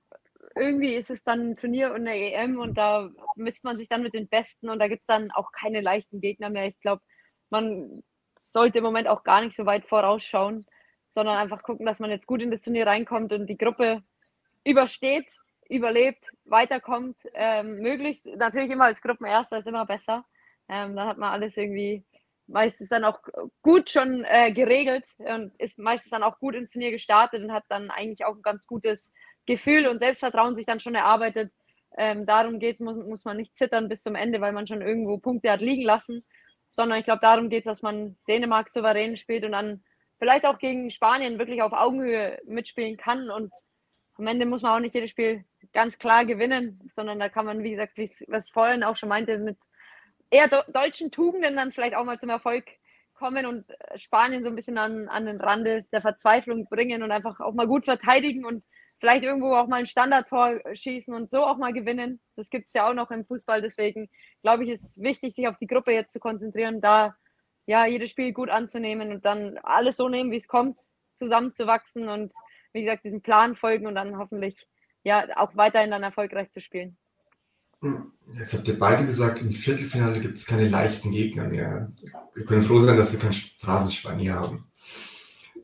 [0.60, 4.02] irgendwie ist es dann ein Turnier und eine EM und da misst man sich dann
[4.02, 6.66] mit den Besten und da gibt es dann auch keine leichten Gegner mehr.
[6.66, 7.02] Ich glaube,
[7.50, 8.02] man
[8.46, 10.66] sollte im Moment auch gar nicht so weit vorausschauen,
[11.14, 14.02] sondern einfach gucken, dass man jetzt gut in das Turnier reinkommt und die Gruppe
[14.64, 15.32] übersteht
[15.70, 20.26] überlebt, weiterkommt, ähm, möglichst natürlich immer als Gruppenerster ist immer besser.
[20.68, 22.04] Ähm, dann hat man alles irgendwie
[22.48, 23.20] meistens dann auch
[23.62, 27.64] gut schon äh, geregelt und ist meistens dann auch gut ins Turnier gestartet und hat
[27.68, 29.12] dann eigentlich auch ein ganz gutes
[29.46, 31.52] Gefühl und Selbstvertrauen sich dann schon erarbeitet.
[31.96, 34.82] Ähm, darum geht es, muss, muss man nicht zittern bis zum Ende, weil man schon
[34.82, 36.24] irgendwo Punkte hat liegen lassen,
[36.70, 39.82] sondern ich glaube, darum geht es, dass man Dänemark souverän spielt und dann
[40.18, 43.52] vielleicht auch gegen Spanien wirklich auf Augenhöhe mitspielen kann und
[44.20, 47.62] am Ende muss man auch nicht jedes Spiel ganz klar gewinnen, sondern da kann man,
[47.62, 49.56] wie gesagt, was ich vorhin auch schon meinte, mit
[50.30, 52.66] eher deutschen Tugenden dann vielleicht auch mal zum Erfolg
[53.14, 53.64] kommen und
[53.96, 57.66] Spanien so ein bisschen an, an den Rande der Verzweiflung bringen und einfach auch mal
[57.66, 58.62] gut verteidigen und
[59.00, 62.20] vielleicht irgendwo auch mal ein Standardtor schießen und so auch mal gewinnen.
[62.36, 63.62] Das gibt es ja auch noch im Fußball.
[63.62, 64.08] Deswegen
[64.42, 67.16] glaube ich, ist es wichtig, sich auf die Gruppe jetzt zu konzentrieren, da
[67.66, 70.80] ja jedes Spiel gut anzunehmen und dann alles so nehmen, wie es kommt,
[71.14, 72.32] zusammenzuwachsen und
[72.72, 74.68] wie gesagt, diesem Plan folgen und dann hoffentlich
[75.02, 76.96] ja auch weiterhin dann erfolgreich zu spielen.
[77.80, 81.88] Hm, jetzt habt ihr beide gesagt, im Viertelfinale gibt es keine leichten Gegner mehr.
[82.34, 84.70] Wir können froh sein, dass wir kein Phrasenschwein hier haben.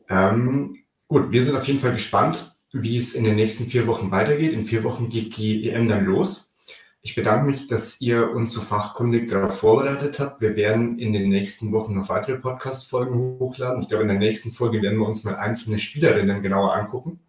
[0.09, 4.11] Ähm, gut, wir sind auf jeden Fall gespannt, wie es in den nächsten vier Wochen
[4.11, 4.53] weitergeht.
[4.53, 6.53] In vier Wochen geht die EM dann los.
[7.01, 10.41] Ich bedanke mich, dass ihr uns so fachkundig darauf vorbereitet habt.
[10.41, 13.81] Wir werden in den nächsten Wochen noch weitere Podcast-Folgen hochladen.
[13.81, 17.19] Ich glaube, in der nächsten Folge werden wir uns mal einzelne Spielerinnen genauer angucken.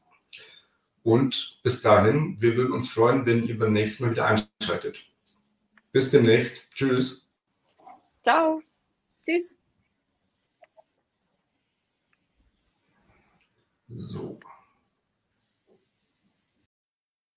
[1.04, 5.06] Und bis dahin, wir würden uns freuen, wenn ihr beim nächsten Mal wieder einschaltet.
[5.92, 6.72] Bis demnächst.
[6.74, 7.28] Tschüss.
[8.22, 8.60] Ciao.
[9.24, 9.54] Tschüss.
[13.88, 14.38] So.